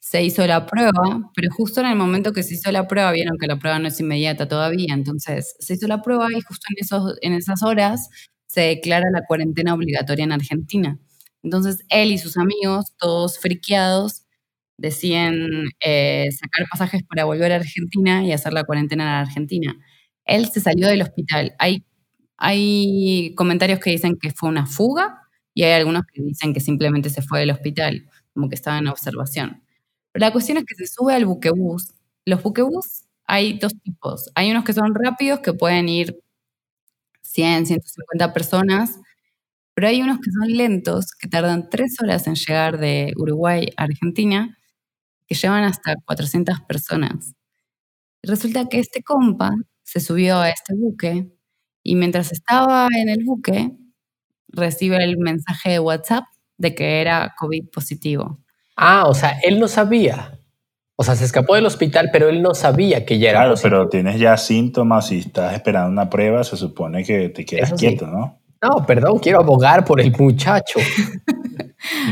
Se 0.00 0.24
hizo 0.24 0.46
la 0.46 0.66
prueba, 0.66 1.30
pero 1.34 1.50
justo 1.52 1.80
en 1.80 1.86
el 1.88 1.96
momento 1.96 2.32
que 2.32 2.42
se 2.42 2.54
hizo 2.54 2.72
la 2.72 2.88
prueba, 2.88 3.12
vieron 3.12 3.38
que 3.38 3.46
la 3.46 3.58
prueba 3.58 3.78
no 3.78 3.88
es 3.88 4.00
inmediata 4.00 4.48
todavía, 4.48 4.94
entonces 4.94 5.56
se 5.60 5.74
hizo 5.74 5.86
la 5.88 6.02
prueba 6.02 6.28
y 6.30 6.40
justo 6.42 6.66
en 7.22 7.34
esas 7.34 7.62
horas 7.62 8.08
se 8.46 8.62
declara 8.62 9.06
la 9.12 9.24
cuarentena 9.26 9.74
obligatoria 9.74 10.24
en 10.24 10.32
Argentina. 10.32 10.98
Entonces 11.42 11.84
él 11.88 12.12
y 12.12 12.18
sus 12.18 12.36
amigos, 12.36 12.94
todos 12.98 13.38
friqueados, 13.38 14.24
deciden 14.78 15.68
eh, 15.80 16.28
sacar 16.32 16.66
pasajes 16.70 17.02
para 17.04 17.24
volver 17.24 17.52
a 17.52 17.56
Argentina 17.56 18.24
y 18.24 18.32
hacer 18.32 18.52
la 18.52 18.64
cuarentena 18.64 19.04
en 19.04 19.26
Argentina. 19.28 19.76
Él 20.24 20.46
se 20.48 20.60
salió 20.60 20.88
del 20.88 21.02
hospital. 21.02 21.54
Hay 21.58 21.84
hay 22.36 23.34
comentarios 23.36 23.80
que 23.80 23.90
dicen 23.90 24.16
que 24.20 24.30
fue 24.32 24.48
una 24.48 24.66
fuga 24.66 25.28
y 25.54 25.64
hay 25.64 25.72
algunos 25.72 26.04
que 26.12 26.22
dicen 26.22 26.52
que 26.54 26.60
simplemente 26.60 27.10
se 27.10 27.22
fue 27.22 27.40
del 27.40 27.50
hospital, 27.50 28.08
como 28.34 28.48
que 28.48 28.54
estaba 28.54 28.78
en 28.78 28.88
observación. 28.88 29.62
Pero 30.12 30.26
la 30.26 30.32
cuestión 30.32 30.58
es 30.58 30.64
que 30.64 30.74
se 30.74 30.86
sube 30.86 31.14
al 31.14 31.26
buquebús. 31.26 31.94
Los 32.26 32.42
buquebús 32.42 33.04
hay 33.26 33.58
dos 33.58 33.72
tipos. 33.82 34.30
Hay 34.34 34.50
unos 34.50 34.64
que 34.64 34.72
son 34.74 34.94
rápidos, 34.94 35.40
que 35.40 35.52
pueden 35.54 35.88
ir 35.88 36.18
100, 37.22 37.66
150 37.66 38.32
personas, 38.34 38.98
pero 39.74 39.88
hay 39.88 40.02
unos 40.02 40.18
que 40.20 40.30
son 40.30 40.48
lentos, 40.56 41.12
que 41.14 41.28
tardan 41.28 41.70
tres 41.70 41.96
horas 42.02 42.26
en 42.26 42.34
llegar 42.36 42.78
de 42.78 43.12
Uruguay 43.16 43.68
a 43.76 43.84
Argentina, 43.84 44.58
que 45.28 45.34
llevan 45.36 45.64
hasta 45.64 45.96
400 46.06 46.60
personas. 46.62 47.34
Resulta 48.22 48.68
que 48.68 48.78
este 48.80 49.02
compa 49.02 49.52
se 49.84 50.00
subió 50.00 50.38
a 50.40 50.50
este 50.50 50.74
buque 50.74 51.28
Y 51.82 51.94
mientras 51.96 52.32
estaba 52.32 52.88
en 52.96 53.08
el 53.08 53.24
buque, 53.24 53.72
recibe 54.48 55.02
el 55.02 55.18
mensaje 55.18 55.70
de 55.70 55.78
WhatsApp 55.80 56.24
de 56.58 56.74
que 56.74 57.00
era 57.00 57.34
COVID 57.38 57.68
positivo. 57.72 58.38
Ah, 58.76 59.04
o 59.06 59.14
sea, 59.14 59.38
él 59.42 59.58
no 59.58 59.68
sabía. 59.68 60.38
O 60.96 61.04
sea, 61.04 61.16
se 61.16 61.24
escapó 61.24 61.54
del 61.56 61.66
hospital, 61.66 62.10
pero 62.12 62.28
él 62.28 62.42
no 62.42 62.54
sabía 62.54 63.04
que 63.04 63.18
ya 63.18 63.30
era 63.30 63.40
Claro, 63.40 63.52
positivo. 63.54 63.70
pero 63.78 63.88
tienes 63.88 64.20
ya 64.20 64.36
síntomas 64.36 65.10
y 65.10 65.18
estás 65.18 65.54
esperando 65.54 65.90
una 65.90 66.08
prueba, 66.08 66.44
se 66.44 66.56
supone 66.56 67.02
que 67.02 67.30
te 67.30 67.44
quedas 67.44 67.68
Eso 67.70 67.76
sí. 67.78 67.86
quieto, 67.88 68.06
¿no? 68.06 68.38
No, 68.62 68.86
perdón, 68.86 69.18
quiero 69.18 69.40
abogar 69.40 69.84
por 69.84 70.00
el 70.00 70.12
muchacho. 70.16 70.78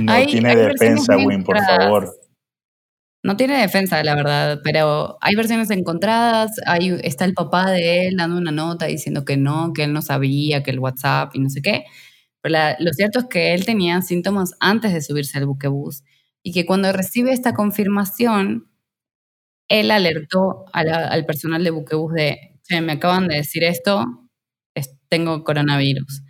No 0.03 0.13
Hay- 0.13 0.27
tiene 0.27 0.57
defensa, 0.57 1.17
Win, 1.17 1.45
por 1.45 1.57
favor. 1.59 2.11
No 3.25 3.37
tiene 3.37 3.61
defensa, 3.61 4.03
la 4.03 4.15
verdad, 4.15 4.61
pero 4.65 5.19
hay 5.21 5.35
versiones 5.35 5.71
encontradas. 5.71 6.53
Hay, 6.67 6.99
está 7.03 7.27
el 7.27 7.35
papá 7.35 7.71
de 7.71 8.09
él 8.09 8.17
dando 8.17 8.39
una 8.39 8.51
nota 8.51 8.87
diciendo 8.87 9.27
que 9.27 9.37
no, 9.37 9.73
que 9.75 9.85
él 9.85 9.93
no 9.93 10.01
sabía, 10.01 10.63
que 10.63 10.71
el 10.71 10.79
WhatsApp 10.79 11.35
y 11.35 11.41
no 11.41 11.51
sé 11.51 11.61
qué. 11.61 11.85
Pero 12.43 12.57
lo 12.79 12.93
cierto 12.93 13.19
es 13.21 13.27
que 13.27 13.53
él 13.55 13.67
tenía 13.67 14.01
síntomas 14.03 14.55
antes 14.61 14.93
de 14.95 15.03
subirse 15.03 15.37
al 15.39 15.47
buquebús 15.47 16.03
y 16.43 16.53
que 16.53 16.65
cuando 16.67 16.93
recibe 16.93 17.33
esta 17.33 17.53
confirmación, 17.55 18.69
él 19.69 19.91
alertó 19.93 20.65
al 20.73 21.27
personal 21.27 21.65
de 21.65 21.71
buquebús 21.71 22.13
de, 22.15 22.39
che, 22.65 22.81
me 22.83 22.93
acaban 22.93 23.29
de 23.29 23.37
decir 23.37 23.65
esto, 23.65 24.05
es- 24.75 24.97
tengo 25.09 25.45
coronavirus. 25.45 26.23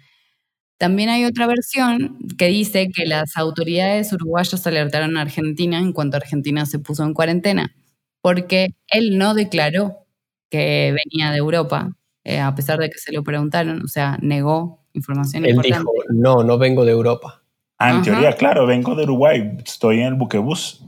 También 0.81 1.11
hay 1.11 1.27
otra 1.27 1.47
versión 1.47 2.16
que 2.38 2.47
dice 2.47 2.88
que 2.88 3.05
las 3.05 3.37
autoridades 3.37 4.14
uruguayas 4.14 4.66
alertaron 4.66 5.19
a 5.19 5.21
Argentina 5.21 5.79
en 5.79 5.93
cuanto 5.93 6.16
Argentina 6.16 6.64
se 6.64 6.79
puso 6.79 7.05
en 7.05 7.12
cuarentena, 7.12 7.77
porque 8.23 8.75
él 8.88 9.19
no 9.19 9.35
declaró 9.35 10.07
que 10.49 10.95
venía 11.05 11.33
de 11.33 11.37
Europa, 11.37 11.90
eh, 12.25 12.40
a 12.40 12.55
pesar 12.55 12.79
de 12.79 12.88
que 12.88 12.97
se 12.97 13.12
lo 13.12 13.23
preguntaron, 13.23 13.83
o 13.85 13.88
sea, 13.88 14.16
negó 14.23 14.83
información 14.95 15.45
Él 15.45 15.51
importante. 15.51 15.81
dijo, 15.81 15.93
no, 16.14 16.43
no 16.45 16.57
vengo 16.57 16.87
de 16.87 16.93
Europa. 16.93 17.43
Ah, 17.79 17.90
en 17.90 17.97
Ajá. 17.97 18.05
teoría, 18.05 18.33
claro, 18.33 18.66
vengo 18.66 18.95
de 18.95 19.03
Uruguay, 19.03 19.59
estoy 19.62 20.01
en 20.01 20.07
el 20.07 20.14
buquebús. 20.14 20.83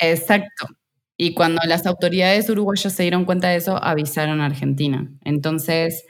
Exacto. 0.00 0.66
Y 1.16 1.34
cuando 1.34 1.60
las 1.68 1.86
autoridades 1.86 2.50
uruguayas 2.50 2.92
se 2.92 3.04
dieron 3.04 3.26
cuenta 3.26 3.48
de 3.50 3.58
eso, 3.58 3.80
avisaron 3.80 4.40
a 4.40 4.46
Argentina. 4.46 5.08
Entonces, 5.22 6.04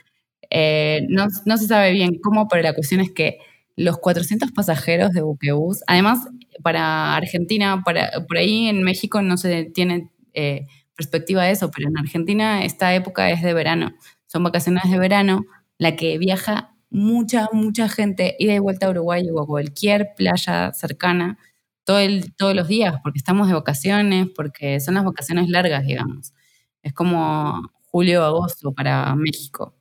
eh, 0.49 1.05
no, 1.09 1.27
no 1.45 1.57
se 1.57 1.67
sabe 1.67 1.91
bien 1.91 2.19
cómo, 2.21 2.47
pero 2.47 2.63
la 2.63 2.73
cuestión 2.73 3.01
es 3.01 3.11
que 3.11 3.39
los 3.75 3.97
400 3.97 4.51
pasajeros 4.51 5.11
de 5.11 5.21
buquebús, 5.21 5.81
además, 5.87 6.27
para 6.63 7.15
Argentina, 7.15 7.81
para, 7.83 8.11
por 8.27 8.37
ahí 8.37 8.67
en 8.67 8.83
México 8.83 9.21
no 9.21 9.37
se 9.37 9.65
tiene 9.65 10.09
eh, 10.33 10.67
perspectiva 10.95 11.43
de 11.43 11.51
eso, 11.51 11.71
pero 11.71 11.89
en 11.89 11.97
Argentina 11.97 12.63
esta 12.63 12.93
época 12.95 13.29
es 13.29 13.41
de 13.41 13.53
verano, 13.53 13.93
son 14.27 14.43
vacaciones 14.43 14.89
de 14.89 14.97
verano, 14.97 15.45
la 15.77 15.95
que 15.95 16.17
viaja 16.17 16.75
mucha, 16.89 17.49
mucha 17.51 17.89
gente 17.89 18.35
ida 18.39 18.53
y 18.53 18.59
vuelta 18.59 18.87
a 18.87 18.91
Uruguay 18.91 19.27
o 19.29 19.41
a 19.41 19.45
cualquier 19.45 20.13
playa 20.15 20.71
cercana 20.73 21.37
todo 21.83 21.99
el, 21.99 22.33
todos 22.35 22.55
los 22.55 22.67
días, 22.67 22.95
porque 23.03 23.19
estamos 23.19 23.47
de 23.47 23.53
vacaciones, 23.53 24.27
porque 24.35 24.79
son 24.79 24.95
las 24.95 25.05
vacaciones 25.05 25.49
largas, 25.49 25.85
digamos. 25.85 26.33
Es 26.81 26.93
como 26.93 27.61
julio, 27.91 28.23
agosto 28.23 28.73
para 28.73 29.15
México. 29.15 29.74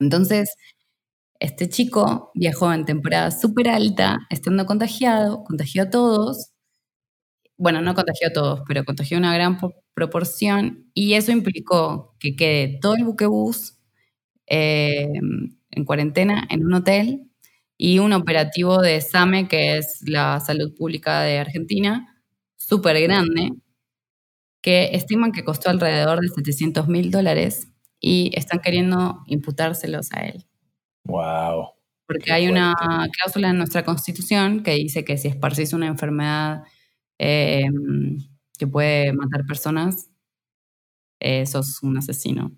Entonces, 0.00 0.54
este 1.40 1.68
chico 1.68 2.32
viajó 2.34 2.72
en 2.72 2.84
temporada 2.86 3.30
súper 3.32 3.68
alta, 3.70 4.18
estando 4.30 4.66
contagiado, 4.66 5.44
contagió 5.44 5.84
a 5.84 5.90
todos. 5.90 6.50
Bueno, 7.56 7.80
no 7.82 7.94
contagió 7.94 8.28
a 8.28 8.32
todos, 8.32 8.60
pero 8.66 8.84
contagió 8.84 9.16
una 9.18 9.32
gran 9.34 9.58
po- 9.58 9.74
proporción 9.94 10.90
y 10.94 11.14
eso 11.14 11.30
implicó 11.32 12.14
que 12.18 12.34
quede 12.36 12.78
todo 12.80 12.96
el 12.96 13.04
buquebús 13.04 13.78
eh, 14.48 15.08
en 15.72 15.84
cuarentena 15.86 16.46
en 16.50 16.64
un 16.66 16.74
hotel 16.74 17.30
y 17.78 17.98
un 18.00 18.12
operativo 18.14 18.80
de 18.82 19.00
SAME, 19.02 19.48
que 19.48 19.78
es 19.78 20.00
la 20.06 20.40
salud 20.40 20.74
pública 20.76 21.22
de 21.22 21.38
Argentina, 21.38 22.22
súper 22.56 23.00
grande, 23.02 23.52
que 24.62 24.90
estiman 24.96 25.30
que 25.32 25.44
costó 25.44 25.70
alrededor 25.70 26.20
de 26.20 26.28
700 26.28 26.88
mil 26.88 27.10
dólares 27.12 27.68
y 28.00 28.30
están 28.34 28.60
queriendo 28.60 29.22
imputárselos 29.26 30.12
a 30.12 30.20
él. 30.26 30.44
Wow. 31.04 31.70
Porque 32.06 32.32
hay 32.32 32.48
una 32.48 32.74
cláusula 33.12 33.50
en 33.50 33.58
nuestra 33.58 33.84
constitución 33.84 34.62
que 34.62 34.72
dice 34.72 35.04
que 35.04 35.16
si 35.16 35.28
esparcís 35.28 35.72
una 35.72 35.86
enfermedad 35.86 36.62
eh, 37.18 37.64
que 38.58 38.66
puede 38.66 39.12
matar 39.12 39.46
personas, 39.46 40.10
eh, 41.20 41.46
sos 41.46 41.82
un 41.82 41.96
asesino. 41.96 42.52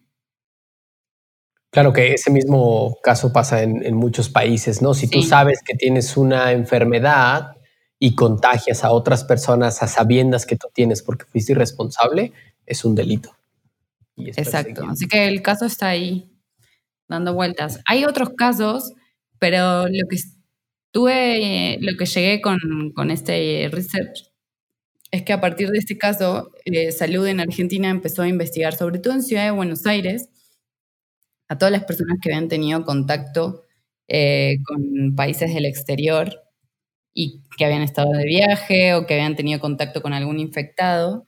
Claro 1.70 1.92
que 1.92 2.14
ese 2.14 2.31
mismo 2.31 2.96
caso 3.03 3.33
pasa 3.33 3.62
en, 3.62 3.85
en 3.85 3.96
muchos 3.96 4.29
países, 4.29 4.83
¿no? 4.83 4.94
Si 4.94 5.09
tú 5.09 5.22
sabes 5.22 5.62
que 5.62 5.75
tienes 5.75 6.16
una 6.16 6.53
enfermedad 6.53 7.57
y 7.99 8.14
contagias 8.14 8.83
a 8.83 8.90
otras 8.90 9.25
personas 9.25 9.83
a 9.83 9.87
sabiendas 9.87 10.46
que 10.46 10.57
tú 10.57 10.68
tienes 10.72 11.03
porque 11.03 11.27
fuiste 11.27 11.53
irresponsable, 11.53 12.33
es 12.64 12.85
un 12.85 12.94
delito. 12.94 13.36
Y 14.16 14.31
Exacto. 14.31 14.85
Así 14.88 15.07
que 15.09 15.29
el 15.29 15.42
caso 15.42 15.66
está 15.66 15.88
ahí, 15.88 16.31
dando 17.09 17.35
vueltas. 17.35 17.81
Hay 17.87 18.05
otros 18.05 18.31
casos, 18.37 18.92
pero 19.38 19.88
lo 19.88 20.09
que 20.09 20.16
estuve, 20.16 21.79
lo 21.81 21.96
que 21.98 22.07
llegué 22.07 22.40
con, 22.40 22.59
con 22.94 23.11
este 23.11 23.68
research 23.72 24.31
es 25.11 25.22
que 25.22 25.33
a 25.33 25.40
partir 25.40 25.70
de 25.70 25.79
este 25.79 25.98
caso, 25.98 26.50
eh, 26.64 26.92
Salud 26.92 27.26
en 27.26 27.40
Argentina 27.40 27.88
empezó 27.90 28.22
a 28.22 28.29
investigar, 28.29 28.74
sobre 28.74 28.98
todo 28.98 29.14
en 29.14 29.22
Ciudad 29.22 29.44
de 29.44 29.50
Buenos 29.50 29.87
Aires, 29.87 30.29
a 31.48 31.59
todas 31.59 31.72
las 31.72 31.85
personas 31.85 32.18
que 32.20 32.31
habían 32.33 32.48
tenido 32.48 32.85
contacto 32.85 33.62
eh, 34.09 34.57
con 34.64 35.14
países 35.16 35.52
del 35.55 35.64
exterior 35.66 36.42
y 37.14 37.42
que 37.57 37.64
habían 37.64 37.83
estado 37.83 38.11
de 38.12 38.24
viaje 38.24 38.94
o 38.94 39.07
que 39.07 39.14
habían 39.14 39.37
tenido 39.37 39.61
contacto 39.61 40.02
con 40.02 40.12
algún 40.12 40.40
infectado. 40.40 41.26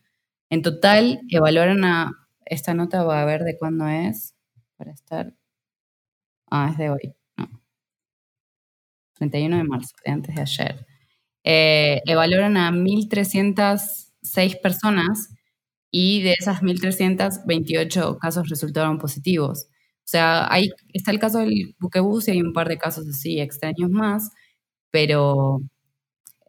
En 0.49 0.61
total, 0.61 1.21
evaluaron 1.29 1.85
a... 1.85 2.11
Esta 2.49 2.73
nota 2.73 3.03
va 3.03 3.21
a 3.21 3.25
ver 3.25 3.43
de 3.43 3.57
cuándo 3.57 3.87
es, 3.87 4.35
para 4.77 4.91
estar... 4.91 5.33
Ah, 6.51 6.69
es 6.71 6.77
de 6.77 6.89
hoy, 6.89 7.13
no. 7.37 7.61
31 9.15 9.57
de 9.57 9.63
marzo, 9.63 9.95
de 10.05 10.11
antes 10.11 10.35
de 10.35 10.41
ayer. 10.41 10.85
Eh, 11.43 12.01
evaluaron 12.05 12.57
a 12.57 12.71
1.306 12.71 14.61
personas 14.61 15.29
y 15.91 16.21
de 16.23 16.33
esas 16.39 16.61
1.328 16.61 18.17
casos 18.19 18.49
resultaron 18.49 18.97
positivos. 18.99 19.67
O 19.99 20.11
sea, 20.11 20.51
hay, 20.51 20.69
está 20.93 21.11
el 21.11 21.19
caso 21.19 21.39
del 21.39 21.75
buquebús 21.79 22.27
y 22.27 22.31
hay 22.31 22.41
un 22.41 22.53
par 22.53 22.67
de 22.67 22.77
casos 22.79 23.07
así 23.07 23.39
extraños 23.39 23.91
más, 23.91 24.31
pero 24.91 25.61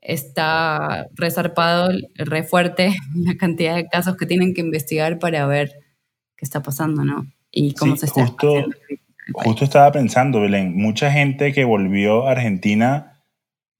está 0.02 1.08
resarpado, 1.14 1.90
re 2.16 2.42
fuerte 2.44 2.94
la 3.16 3.36
cantidad 3.36 3.76
de 3.76 3.88
casos 3.88 4.16
que 4.16 4.26
tienen 4.26 4.54
que 4.54 4.62
investigar 4.62 5.18
para 5.18 5.46
ver 5.46 5.72
está 6.44 6.62
pasando, 6.62 7.04
¿no? 7.04 7.26
Y 7.50 7.74
cómo 7.74 7.96
Sí, 7.96 8.06
se 8.06 8.06
está. 8.06 8.26
Justo 9.32 9.64
estaba 9.64 9.92
pensando, 9.92 10.40
Belén, 10.40 10.76
mucha 10.76 11.12
gente 11.12 11.52
que 11.52 11.64
volvió 11.64 12.26
a 12.26 12.32
Argentina 12.32 13.10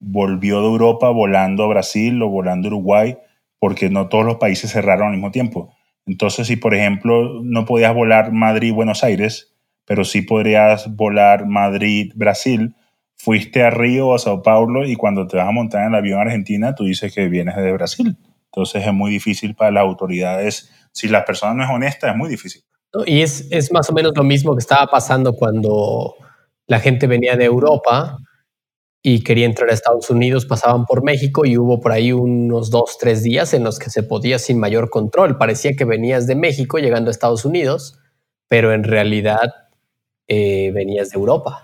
volvió 0.01 0.61
de 0.61 0.67
Europa 0.67 1.09
volando 1.09 1.63
a 1.63 1.67
Brasil 1.67 2.21
o 2.21 2.29
volando 2.29 2.67
a 2.67 2.71
Uruguay 2.71 3.17
porque 3.59 3.89
no 3.89 4.09
todos 4.09 4.25
los 4.25 4.37
países 4.37 4.71
cerraron 4.71 5.07
al 5.07 5.13
mismo 5.13 5.31
tiempo. 5.31 5.73
Entonces, 6.05 6.47
si 6.47 6.55
por 6.55 6.73
ejemplo 6.73 7.41
no 7.43 7.65
podías 7.65 7.93
volar 7.93 8.31
Madrid-Buenos 8.31 9.03
Aires, 9.03 9.53
pero 9.85 10.03
sí 10.03 10.23
podrías 10.23 10.95
volar 10.95 11.45
Madrid-Brasil, 11.45 12.75
fuiste 13.15 13.63
a 13.63 13.69
Río 13.69 14.07
o 14.07 14.15
a 14.15 14.19
Sao 14.19 14.41
Paulo 14.41 14.87
y 14.87 14.95
cuando 14.95 15.27
te 15.27 15.37
vas 15.37 15.47
a 15.47 15.51
montar 15.51 15.81
en 15.83 15.89
el 15.89 15.95
avión 15.95 16.19
a 16.19 16.23
Argentina, 16.23 16.73
tú 16.73 16.85
dices 16.85 17.13
que 17.13 17.27
vienes 17.27 17.55
de 17.55 17.71
Brasil. 17.71 18.17
Entonces 18.45 18.85
es 18.85 18.93
muy 18.93 19.11
difícil 19.11 19.53
para 19.53 19.69
las 19.69 19.83
autoridades. 19.83 20.71
Si 20.93 21.07
la 21.07 21.25
persona 21.25 21.53
no 21.53 21.63
es 21.63 21.69
honesta, 21.69 22.11
es 22.11 22.15
muy 22.15 22.29
difícil. 22.29 22.63
Y 23.05 23.21
es, 23.21 23.47
es 23.51 23.71
más 23.71 23.89
o 23.89 23.93
menos 23.93 24.11
lo 24.15 24.23
mismo 24.23 24.53
que 24.55 24.59
estaba 24.59 24.87
pasando 24.87 25.33
cuando 25.33 26.15
la 26.67 26.79
gente 26.79 27.07
venía 27.07 27.35
de 27.35 27.45
Europa 27.45 28.17
y 29.03 29.23
quería 29.23 29.45
entrar 29.45 29.69
a 29.69 29.73
Estados 29.73 30.09
Unidos, 30.09 30.45
pasaban 30.45 30.85
por 30.85 31.03
México 31.03 31.45
y 31.45 31.57
hubo 31.57 31.79
por 31.79 31.91
ahí 31.91 32.11
unos 32.11 32.69
dos, 32.69 32.97
tres 32.99 33.23
días 33.23 33.53
en 33.53 33.63
los 33.63 33.79
que 33.79 33.89
se 33.89 34.03
podía 34.03 34.37
sin 34.37 34.59
mayor 34.59 34.89
control. 34.89 35.37
Parecía 35.37 35.75
que 35.75 35.85
venías 35.85 36.27
de 36.27 36.35
México 36.35 36.77
llegando 36.77 37.09
a 37.09 37.11
Estados 37.11 37.45
Unidos, 37.45 37.99
pero 38.47 38.73
en 38.73 38.83
realidad 38.83 39.53
eh, 40.27 40.71
venías 40.73 41.09
de 41.09 41.17
Europa. 41.17 41.63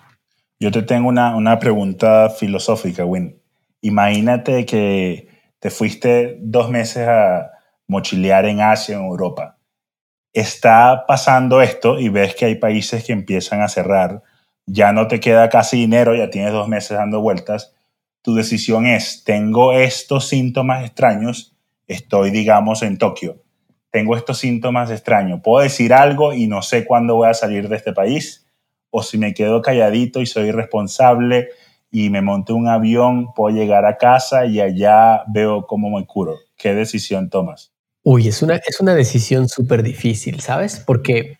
Yo 0.59 0.71
te 0.71 0.81
tengo 0.81 1.09
una, 1.09 1.35
una 1.35 1.59
pregunta 1.59 2.29
filosófica, 2.29 3.05
Win. 3.05 3.39
Imagínate 3.81 4.65
que 4.65 5.27
te 5.59 5.69
fuiste 5.69 6.37
dos 6.41 6.71
meses 6.71 7.07
a 7.07 7.51
mochilear 7.87 8.45
en 8.45 8.61
Asia, 8.61 8.97
en 8.97 9.05
Europa. 9.05 9.57
Está 10.33 11.05
pasando 11.07 11.61
esto 11.61 11.99
y 11.99 12.09
ves 12.09 12.35
que 12.35 12.45
hay 12.45 12.55
países 12.55 13.03
que 13.03 13.13
empiezan 13.13 13.61
a 13.61 13.69
cerrar. 13.69 14.23
Ya 14.65 14.93
no 14.93 15.07
te 15.07 15.19
queda 15.19 15.49
casi 15.49 15.77
dinero, 15.77 16.15
ya 16.15 16.29
tienes 16.29 16.51
dos 16.51 16.67
meses 16.67 16.97
dando 16.97 17.21
vueltas. 17.21 17.73
Tu 18.21 18.35
decisión 18.35 18.85
es, 18.85 19.23
tengo 19.23 19.73
estos 19.73 20.27
síntomas 20.27 20.85
extraños, 20.85 21.55
estoy, 21.87 22.31
digamos, 22.31 22.83
en 22.83 22.97
Tokio. 22.97 23.41
Tengo 23.89 24.15
estos 24.15 24.37
síntomas 24.37 24.91
extraños. 24.91 25.39
Puedo 25.41 25.63
decir 25.63 25.93
algo 25.93 26.33
y 26.33 26.47
no 26.47 26.61
sé 26.61 26.85
cuándo 26.85 27.15
voy 27.15 27.29
a 27.29 27.33
salir 27.33 27.69
de 27.69 27.77
este 27.77 27.93
país 27.93 28.47
o 28.89 29.03
si 29.03 29.17
me 29.17 29.33
quedo 29.33 29.61
calladito 29.61 30.21
y 30.21 30.25
soy 30.25 30.51
responsable 30.51 31.49
y 31.91 32.09
me 32.09 32.21
monto 32.21 32.55
un 32.55 32.67
avión, 32.67 33.33
puedo 33.33 33.55
llegar 33.55 33.85
a 33.85 33.97
casa 33.97 34.45
y 34.45 34.59
allá 34.59 35.23
veo 35.27 35.65
cómo 35.65 35.89
me 35.97 36.05
curo. 36.05 36.35
¿Qué 36.57 36.73
decisión 36.73 37.29
tomas? 37.29 37.76
Uy, 38.09 38.29
es 38.29 38.41
una, 38.41 38.55
es 38.55 38.79
una 38.79 38.95
decisión 38.95 39.49
súper 39.49 39.83
difícil, 39.83 40.39
¿sabes? 40.39 40.79
Porque 40.79 41.35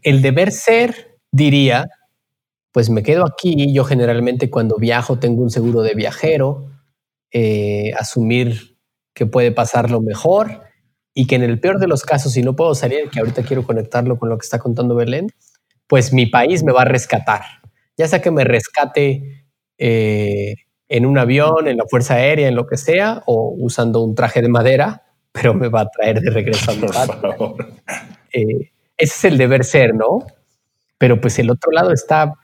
el 0.00 0.22
deber 0.22 0.52
ser 0.52 1.18
diría, 1.30 1.86
pues 2.72 2.88
me 2.88 3.02
quedo 3.02 3.26
aquí, 3.26 3.70
yo 3.70 3.84
generalmente 3.84 4.48
cuando 4.48 4.78
viajo 4.78 5.18
tengo 5.18 5.42
un 5.42 5.50
seguro 5.50 5.82
de 5.82 5.92
viajero, 5.92 6.70
eh, 7.30 7.92
asumir 7.98 8.78
que 9.12 9.26
puede 9.26 9.52
pasar 9.52 9.90
lo 9.90 10.00
mejor 10.00 10.62
y 11.12 11.26
que 11.26 11.34
en 11.34 11.42
el 11.42 11.60
peor 11.60 11.78
de 11.78 11.88
los 11.88 12.04
casos, 12.04 12.32
si 12.32 12.42
no 12.42 12.56
puedo 12.56 12.74
salir, 12.74 13.10
que 13.10 13.20
ahorita 13.20 13.42
quiero 13.42 13.66
conectarlo 13.66 14.18
con 14.18 14.30
lo 14.30 14.38
que 14.38 14.44
está 14.44 14.60
contando 14.60 14.94
Belén, 14.94 15.26
pues 15.86 16.14
mi 16.14 16.24
país 16.24 16.64
me 16.64 16.72
va 16.72 16.82
a 16.82 16.86
rescatar. 16.86 17.42
Ya 17.98 18.08
sea 18.08 18.22
que 18.22 18.30
me 18.30 18.44
rescate 18.44 19.44
eh, 19.76 20.54
en 20.88 21.04
un 21.04 21.18
avión, 21.18 21.68
en 21.68 21.76
la 21.76 21.84
Fuerza 21.86 22.14
Aérea, 22.14 22.48
en 22.48 22.54
lo 22.54 22.66
que 22.66 22.78
sea, 22.78 23.22
o 23.26 23.54
usando 23.58 24.00
un 24.00 24.14
traje 24.14 24.40
de 24.40 24.48
madera, 24.48 25.02
pero 25.32 25.54
me 25.54 25.68
va 25.68 25.82
a 25.82 25.88
traer 25.88 26.20
de 26.20 26.30
regreso 26.30 26.70
a 26.70 26.74
mi 26.74 26.86
patria. 26.86 27.34
Eh, 28.32 28.70
ese 28.96 29.14
es 29.14 29.24
el 29.24 29.38
deber 29.38 29.64
ser, 29.64 29.94
¿no? 29.94 30.24
Pero 30.98 31.20
pues 31.20 31.38
el 31.38 31.50
otro 31.50 31.72
lado 31.72 31.92
está 31.92 32.34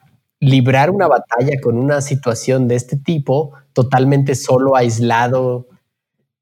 librar 0.40 0.90
una 0.90 1.06
batalla 1.06 1.60
con 1.62 1.78
una 1.78 2.00
situación 2.00 2.68
de 2.68 2.76
este 2.76 2.96
tipo, 2.96 3.52
totalmente 3.72 4.34
solo, 4.34 4.76
aislado. 4.76 5.68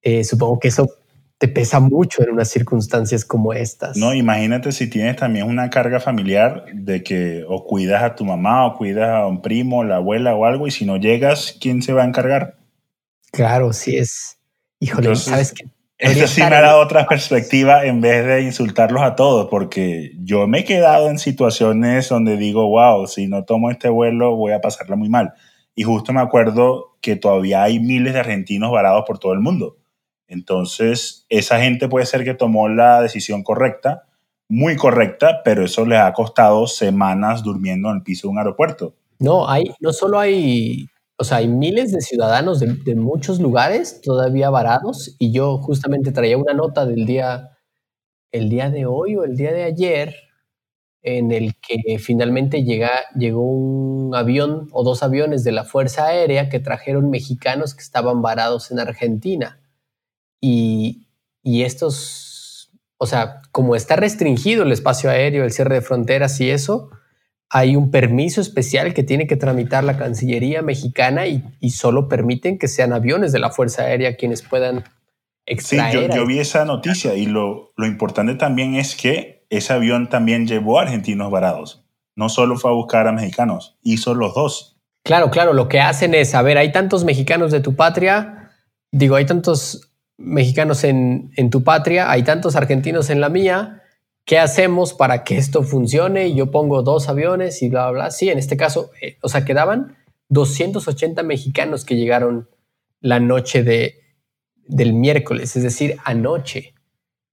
Eh, 0.03 0.25
supongo 0.25 0.59
que 0.59 0.69
eso 0.69 0.89
te 1.39 1.49
pesa 1.49 1.81
mucho 1.81 2.23
en 2.23 2.31
unas 2.31 2.49
circunstancias 2.49 3.25
como 3.25 3.53
estas. 3.53 3.97
No, 3.97 4.15
imagínate 4.15 4.73
si 4.73 4.89
tienes 4.89 5.17
también 5.17 5.47
una 5.47 5.71
carga 5.71 6.01
familiar 6.01 6.65
de 6.73 7.03
que 7.03 7.45
o 7.49 7.65
cuidas 7.65 8.03
a 8.03 8.15
tu 8.15 8.25
mamá 8.25 8.67
o 8.67 8.77
cuidas 8.77 9.11
a 9.11 9.27
un 9.27 9.43
primo, 9.43 9.85
la 9.85 9.97
abuela 9.97 10.35
o 10.35 10.45
algo, 10.45 10.67
y 10.67 10.71
si 10.71 10.87
no 10.87 10.97
llegas, 10.97 11.57
¿quién 11.61 11.83
se 11.83 11.93
va 11.93 12.03
a 12.03 12.07
encargar? 12.07 12.57
Claro, 13.33 13.73
sí 13.73 13.97
es. 13.97 14.39
Híjole, 14.81 15.17
¿sabes 15.17 15.53
qué? 15.53 15.65
Eso 15.99 16.27
sí 16.27 16.41
me 16.41 16.57
ha 16.57 16.61
dado 16.61 16.81
otra 16.81 17.07
perspectiva 17.07 17.85
en 17.85 18.01
vez 18.01 18.27
de 18.27 18.43
insultarlos 18.43 19.03
a 19.03 19.15
todos, 19.15 19.49
porque 19.49 20.13
yo 20.19 20.47
me 20.49 20.61
he 20.61 20.65
quedado 20.65 21.09
en 21.09 21.19
situaciones 21.19 22.09
donde 22.09 22.37
digo, 22.37 22.69
wow, 22.69 23.07
si 23.07 23.29
no 23.29 23.45
tomo 23.45 23.71
este 23.71 23.89
vuelo 23.89 24.35
voy 24.35 24.53
a 24.53 24.61
pasarla 24.61 24.97
muy 24.97 25.09
mal. 25.09 25.35
Y 25.77 25.85
justo 25.85 26.13
me 26.13 26.21
acuerdo 26.21 26.97
que 27.01 27.17
todavía 27.17 27.63
hay 27.63 27.79
miles 27.79 28.13
de 28.13 28.21
argentinos 28.21 28.73
varados 28.73 29.05
por 29.07 29.19
todo 29.19 29.33
el 29.33 29.41
mundo. 29.41 29.77
Entonces, 30.27 31.27
esa 31.29 31.61
gente 31.61 31.89
puede 31.89 32.07
ser 32.07 32.25
que 32.25 32.35
tomó 32.35 32.69
la 32.69 33.01
decisión 33.01 33.43
correcta, 33.43 34.05
muy 34.49 34.77
correcta, 34.77 35.43
pero 35.45 35.65
eso 35.65 35.87
les 35.87 35.99
ha 35.99 36.13
costado 36.13 36.67
semanas 36.67 37.43
durmiendo 37.43 37.91
en 37.91 37.97
el 37.97 38.03
piso 38.03 38.27
de 38.27 38.33
un 38.33 38.39
aeropuerto. 38.39 38.95
No, 39.19 39.49
hay, 39.49 39.71
no 39.81 39.93
solo 39.93 40.19
hay, 40.19 40.87
o 41.17 41.25
sea, 41.25 41.39
hay 41.39 41.49
miles 41.49 41.93
de 41.93 42.01
ciudadanos 42.01 42.61
de, 42.61 42.95
muchos 42.97 43.41
lugares 43.41 44.01
todavía 44.01 44.51
varados 44.51 45.15
y 45.19 45.33
yo 45.33 45.59
justamente 45.59 46.13
traía 46.13 46.37
una 46.37 46.55
nota 46.55 46.87
del 46.87 47.07
día, 47.07 47.51
el 48.33 48.49
día 48.49 48.71
de 48.71 48.87
hoy 48.87 49.17
o 49.17 49.25
el 49.25 49.37
día 49.37 49.53
de 49.53 49.63
ayer, 49.63 50.15
en 51.03 51.31
el 51.31 51.55
que 51.57 51.99
finalmente 51.99 52.65
llega, 52.65 52.91
llegó 53.17 53.43
un 53.43 54.15
avión 54.15 54.69
o 54.73 54.83
dos 54.83 55.03
aviones 55.03 55.45
de 55.45 55.53
la 55.53 55.65
Fuerza 55.65 56.07
Aérea 56.07 56.49
que 56.49 56.61
trajeron 56.61 57.11
mexicanos 57.11 57.75
que 57.75 57.83
estaban 57.83 58.23
varados 58.23 58.71
en 58.71 58.81
Argentina. 58.81 59.61
Y, 60.41 61.07
estos, 61.45 62.71
o 62.99 63.07
sea, 63.07 63.43
como 63.53 63.77
está 63.77 63.97
restringido 63.97 64.65
el 64.65 64.73
espacio 64.73 65.11
aéreo, 65.11 65.45
el 65.45 65.53
cierre 65.53 65.77
de 65.77 65.83
fronteras 65.83 66.41
y 66.41 66.51
eso, 66.51 66.91
hay 67.55 67.77
un 67.77 67.93
permiso 67.93 68.41
especial 68.41 68.95
que 68.95 69.05
tiene 69.05 69.29
que 69.29 69.37
tramitar 69.37 69.85
la 69.85 69.97
Cancillería 69.97 70.61
mexicana 70.61 71.29
y, 71.29 71.71
solo 71.71 72.09
permiten 72.09 72.59
que 72.59 72.67
sean 72.67 72.93
aviones 72.93 73.31
de 73.31 73.39
la 73.39 73.51
Fuerza 73.51 73.85
Aérea 73.85 74.17
quienes 74.17 74.43
puedan 74.43 74.83
extraer. 75.47 76.11
Sí, 76.11 76.17
yo, 76.19 76.27
vi 76.27 76.41
esa 76.41 76.65
noticia 76.65 77.15
y 77.15 77.27
lo, 77.27 77.73
lo, 77.77 77.87
importante 77.87 78.35
también 78.35 78.75
es 78.75 78.97
que 78.97 79.47
ese 79.51 79.73
avión 79.73 80.09
también 80.09 80.49
llevó 80.49 80.81
a 80.81 80.83
argentinos 80.83 81.31
varados. 81.31 81.85
No 82.17 82.29
solo 82.29 82.57
fue 82.57 82.73
a 82.73 82.75
buscar 82.75 83.07
a 83.07 83.13
mexicanos, 83.13 83.79
hizo 83.85 84.15
los 84.15 84.35
dos. 84.35 84.81
Claro, 85.05 85.31
claro, 85.31 85.53
lo 85.53 85.69
que 85.69 85.81
hacen 85.81 86.13
es, 86.13 86.35
a 86.35 86.43
ver, 86.43 86.59
hay 86.59 86.73
tantos 86.73 87.05
mexicanos 87.05 87.53
de 87.53 87.61
tu 87.61 87.77
patria, 87.77 88.51
digo, 88.91 89.15
hay 89.15 89.27
tantos 89.27 89.93
mexicanos 90.19 90.83
en, 90.83 91.31
tu 91.53 91.63
patria, 91.63 92.11
hay 92.11 92.25
tantos 92.25 92.57
argentinos 92.57 93.11
en 93.11 93.21
la 93.21 93.29
mía, 93.29 93.84
¿qué 94.25 94.39
hacemos 94.39 94.95
para 94.95 95.25
que 95.25 95.37
esto 95.37 95.63
funcione? 95.63 96.29
Y 96.29 96.35
yo 96.35 96.51
pongo 96.51 96.83
dos 96.83 97.09
aviones 97.09 97.63
y 97.63 97.69
bla, 97.69 97.91
bla. 97.91 98.11
Sí, 98.11 98.29
en 98.29 98.39
este 98.39 98.57
caso, 98.57 98.91
eh, 99.01 99.19
o 99.23 99.29
sea, 99.29 99.45
quedaban 99.45 99.97
280 100.29 101.23
mexicanos 101.23 101.85
que 101.85 101.97
llegaron 101.97 102.49
la 103.01 103.21
noche 103.21 103.63
de, 103.63 104.01
del 104.67 104.95
miércoles, 104.95 105.57
es 105.57 105.63
decir, 105.63 105.97
anoche. 106.05 106.75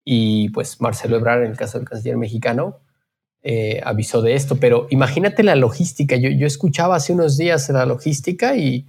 Y 0.03 0.49
pues 0.49 0.81
Marcelo 0.81 1.17
Ebrard, 1.17 1.43
en 1.43 1.51
el 1.51 1.57
caso 1.57 1.77
del 1.77 1.87
canciller 1.87 2.17
mexicano, 2.17 2.79
eh, 3.43 3.81
avisó 3.83 4.21
de 4.21 4.35
esto. 4.35 4.57
Pero 4.57 4.87
imagínate 4.89 5.43
la 5.43 5.55
logística. 5.55 6.15
Yo, 6.15 6.29
yo 6.29 6.47
escuchaba 6.47 6.95
hace 6.95 7.13
unos 7.13 7.37
días 7.37 7.69
la 7.69 7.85
logística 7.85 8.55
y 8.55 8.87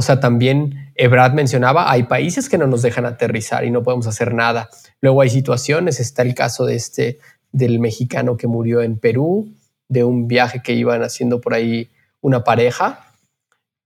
o 0.00 0.02
sea, 0.02 0.18
también 0.18 0.79
Ebrad 1.02 1.32
mencionaba, 1.32 1.90
hay 1.90 2.02
países 2.02 2.50
que 2.50 2.58
no 2.58 2.66
nos 2.66 2.82
dejan 2.82 3.06
aterrizar 3.06 3.64
y 3.64 3.70
no 3.70 3.82
podemos 3.82 4.06
hacer 4.06 4.34
nada. 4.34 4.68
Luego 5.00 5.22
hay 5.22 5.30
situaciones, 5.30 5.98
está 5.98 6.20
el 6.20 6.34
caso 6.34 6.66
de 6.66 6.74
este, 6.74 7.18
del 7.52 7.80
mexicano 7.80 8.36
que 8.36 8.46
murió 8.46 8.82
en 8.82 8.98
Perú, 8.98 9.50
de 9.88 10.04
un 10.04 10.28
viaje 10.28 10.60
que 10.62 10.74
iban 10.74 11.02
haciendo 11.02 11.40
por 11.40 11.54
ahí 11.54 11.88
una 12.20 12.44
pareja 12.44 13.14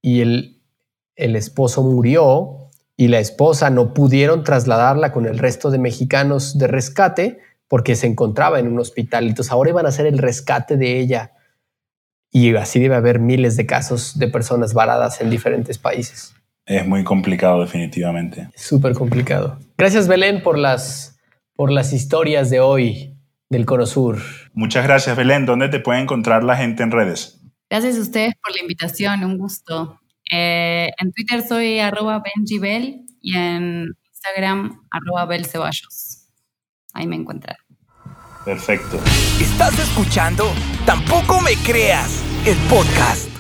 y 0.03 0.22
el, 0.22 0.61
el 1.14 1.37
esposo 1.37 1.85
murió 1.85 2.70
y 2.96 3.07
la 3.07 3.20
esposa 3.20 3.70
no 3.70 3.94
pudieron 3.94 4.42
trasladarla 4.42 5.12
con 5.12 5.27
el 5.27 5.38
resto 5.38 5.70
de 5.70 5.79
mexicanos 5.79 6.59
de 6.59 6.66
rescate 6.66 7.38
porque 7.68 7.94
se 7.94 8.09
encontraba 8.09 8.59
en 8.59 8.66
un 8.66 8.81
hospital. 8.81 9.29
Entonces 9.29 9.53
ahora 9.53 9.70
iban 9.70 9.87
a 9.87 9.90
hacer 9.90 10.07
el 10.07 10.18
rescate 10.18 10.77
de 10.77 10.98
ella 10.98 11.31
y 12.33 12.57
así 12.57 12.81
debe 12.81 12.96
haber 12.96 13.20
miles 13.20 13.57
de 13.57 13.66
casos 13.66 14.18
de 14.18 14.27
personas 14.27 14.74
varadas 14.74 15.20
en 15.20 15.31
diferentes 15.31 15.79
países. 15.79 16.35
Es 16.66 16.87
muy 16.87 17.05
complicado, 17.05 17.61
definitivamente. 17.61 18.48
Súper 18.55 18.94
complicado. 18.94 19.59
Gracias, 19.77 20.09
Belén, 20.09 20.42
por 20.42 20.59
las, 20.59 21.18
por 21.55 21.70
las 21.70 21.92
historias 21.92 22.50
de 22.50 22.61
hoy 22.61 23.16
del 23.50 23.66
Cono 23.66 23.87
Sur. 23.87 24.18
Muchas 24.55 24.85
gracias, 24.85 25.16
Belén. 25.16 25.46
¿Dónde 25.46 25.68
te 25.68 25.81
puede 25.81 26.00
encontrar 26.00 26.42
la 26.42 26.57
gente 26.57 26.83
en 26.83 26.90
redes? 26.90 27.40
Gracias 27.68 27.96
a 27.96 28.00
ustedes 28.00 28.35
por 28.42 28.55
la 28.55 28.62
invitación, 28.62 29.24
un 29.24 29.38
gusto. 29.38 30.00
Eh, 30.31 30.90
en 30.98 31.12
Twitter 31.12 31.42
soy 31.46 31.81
arroba 31.81 32.22
benjibel 32.22 33.05
y 33.20 33.37
en 33.37 33.88
Instagram 34.12 34.81
arroba 34.90 35.27
belceballos. 35.27 36.29
Ahí 36.94 37.07
me 37.07 37.16
encuentran. 37.16 37.57
Perfecto. 38.44 39.00
¿Estás 39.40 39.79
escuchando? 39.79 40.53
Tampoco 40.87 41.40
me 41.40 41.55
creas 41.57 42.22
el 42.46 42.57
podcast. 42.68 43.33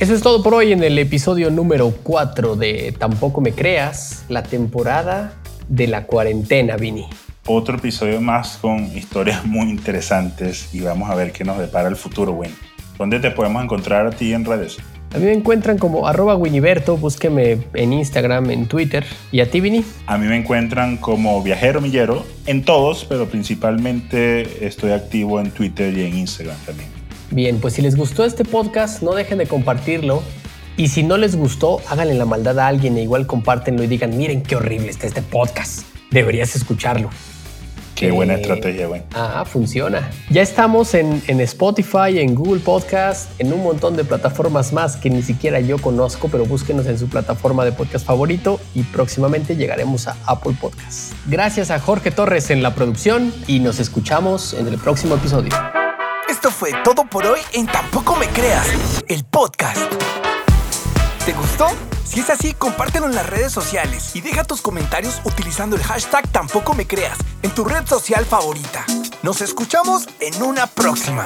Eso 0.00 0.14
es 0.14 0.22
todo 0.22 0.44
por 0.44 0.54
hoy 0.54 0.70
en 0.70 0.84
el 0.84 0.96
episodio 0.96 1.50
número 1.50 1.92
4 2.04 2.54
de 2.54 2.94
Tampoco 2.96 3.40
me 3.40 3.50
creas, 3.50 4.24
la 4.28 4.44
temporada 4.44 5.32
de 5.68 5.88
la 5.88 6.04
cuarentena, 6.04 6.76
Vini. 6.76 7.08
Otro 7.46 7.78
episodio 7.78 8.20
más 8.20 8.58
con 8.58 8.96
historias 8.96 9.44
muy 9.44 9.68
interesantes 9.68 10.72
y 10.72 10.82
vamos 10.82 11.10
a 11.10 11.16
ver 11.16 11.32
qué 11.32 11.42
nos 11.42 11.58
depara 11.58 11.88
el 11.88 11.96
futuro, 11.96 12.30
Win. 12.30 12.54
¿Dónde 12.96 13.18
te 13.18 13.32
podemos 13.32 13.64
encontrar 13.64 14.06
a 14.06 14.10
ti 14.10 14.32
en 14.32 14.44
redes? 14.44 14.76
A 15.12 15.18
mí 15.18 15.24
me 15.24 15.32
encuentran 15.32 15.78
como 15.78 16.06
arroba 16.06 16.36
Winiberto, 16.36 16.96
búsqueme 16.96 17.58
en 17.74 17.92
Instagram, 17.92 18.50
en 18.50 18.66
Twitter. 18.68 19.04
¿Y 19.32 19.40
a 19.40 19.50
ti, 19.50 19.60
Vini? 19.60 19.84
A 20.06 20.16
mí 20.16 20.28
me 20.28 20.36
encuentran 20.36 20.98
como 20.98 21.42
Viajero 21.42 21.80
Millero 21.80 22.24
en 22.46 22.64
todos, 22.64 23.04
pero 23.04 23.26
principalmente 23.26 24.64
estoy 24.64 24.92
activo 24.92 25.40
en 25.40 25.50
Twitter 25.50 25.92
y 25.98 26.04
en 26.04 26.18
Instagram 26.18 26.56
también. 26.64 26.97
Bien, 27.30 27.60
pues 27.60 27.74
si 27.74 27.82
les 27.82 27.96
gustó 27.96 28.24
este 28.24 28.44
podcast, 28.44 29.02
no 29.02 29.14
dejen 29.14 29.38
de 29.38 29.46
compartirlo. 29.46 30.22
Y 30.76 30.88
si 30.88 31.02
no 31.02 31.16
les 31.16 31.36
gustó, 31.36 31.80
háganle 31.88 32.14
la 32.14 32.24
maldad 32.24 32.58
a 32.60 32.68
alguien 32.68 32.96
e 32.96 33.02
igual 33.02 33.26
compártenlo 33.26 33.82
y 33.82 33.88
digan, 33.88 34.16
miren 34.16 34.42
qué 34.42 34.56
horrible 34.56 34.88
está 34.88 35.06
este 35.06 35.22
podcast. 35.22 35.82
Deberías 36.10 36.54
escucharlo. 36.54 37.10
Qué 37.98 38.12
buena 38.12 38.34
estrategia, 38.34 38.86
güey. 38.86 39.02
Ah, 39.12 39.44
funciona. 39.44 40.08
Ya 40.30 40.40
estamos 40.40 40.94
en, 40.94 41.20
en, 41.26 41.40
Spotify, 41.40 42.20
en 42.20 42.36
Google 42.36 42.60
Podcast, 42.60 43.28
en 43.40 43.52
un 43.52 43.64
montón 43.64 43.96
de 43.96 44.04
plataformas 44.04 44.72
más 44.72 44.96
que 44.96 45.10
ni 45.10 45.20
siquiera 45.20 45.58
yo 45.58 45.78
conozco, 45.78 46.28
pero 46.28 46.46
búsquenos 46.46 46.86
en 46.86 46.96
su 46.96 47.08
plataforma 47.08 47.64
de 47.64 47.72
podcast 47.72 48.06
favorito 48.06 48.60
y 48.72 48.84
próximamente 48.84 49.56
llegaremos 49.56 50.06
a 50.06 50.16
Apple 50.26 50.54
Podcast. 50.60 51.12
Gracias 51.26 51.72
a 51.72 51.80
Jorge 51.80 52.12
Torres 52.12 52.50
en 52.50 52.62
la 52.62 52.76
producción 52.76 53.34
y 53.48 53.58
nos 53.58 53.80
escuchamos 53.80 54.54
en 54.54 54.68
el 54.68 54.78
próximo 54.78 55.16
episodio. 55.16 55.50
Esto 56.28 56.50
fue 56.50 56.72
todo 56.84 57.06
por 57.06 57.24
hoy 57.24 57.40
en 57.52 57.66
Tampoco 57.66 58.14
Me 58.16 58.28
Creas, 58.28 58.68
el 59.08 59.24
podcast. 59.24 59.78
¿Te 61.24 61.32
gustó? 61.32 61.68
Si 62.04 62.20
es 62.20 62.28
así, 62.28 62.52
compártelo 62.52 63.06
en 63.06 63.14
las 63.14 63.26
redes 63.26 63.50
sociales 63.50 64.14
y 64.14 64.20
deja 64.20 64.44
tus 64.44 64.60
comentarios 64.60 65.22
utilizando 65.24 65.76
el 65.76 65.82
hashtag 65.82 66.28
Tampoco 66.28 66.74
Me 66.74 66.86
Creas 66.86 67.16
en 67.42 67.50
tu 67.50 67.64
red 67.64 67.86
social 67.86 68.26
favorita. 68.26 68.84
Nos 69.22 69.40
escuchamos 69.40 70.06
en 70.20 70.42
una 70.42 70.66
próxima. 70.66 71.24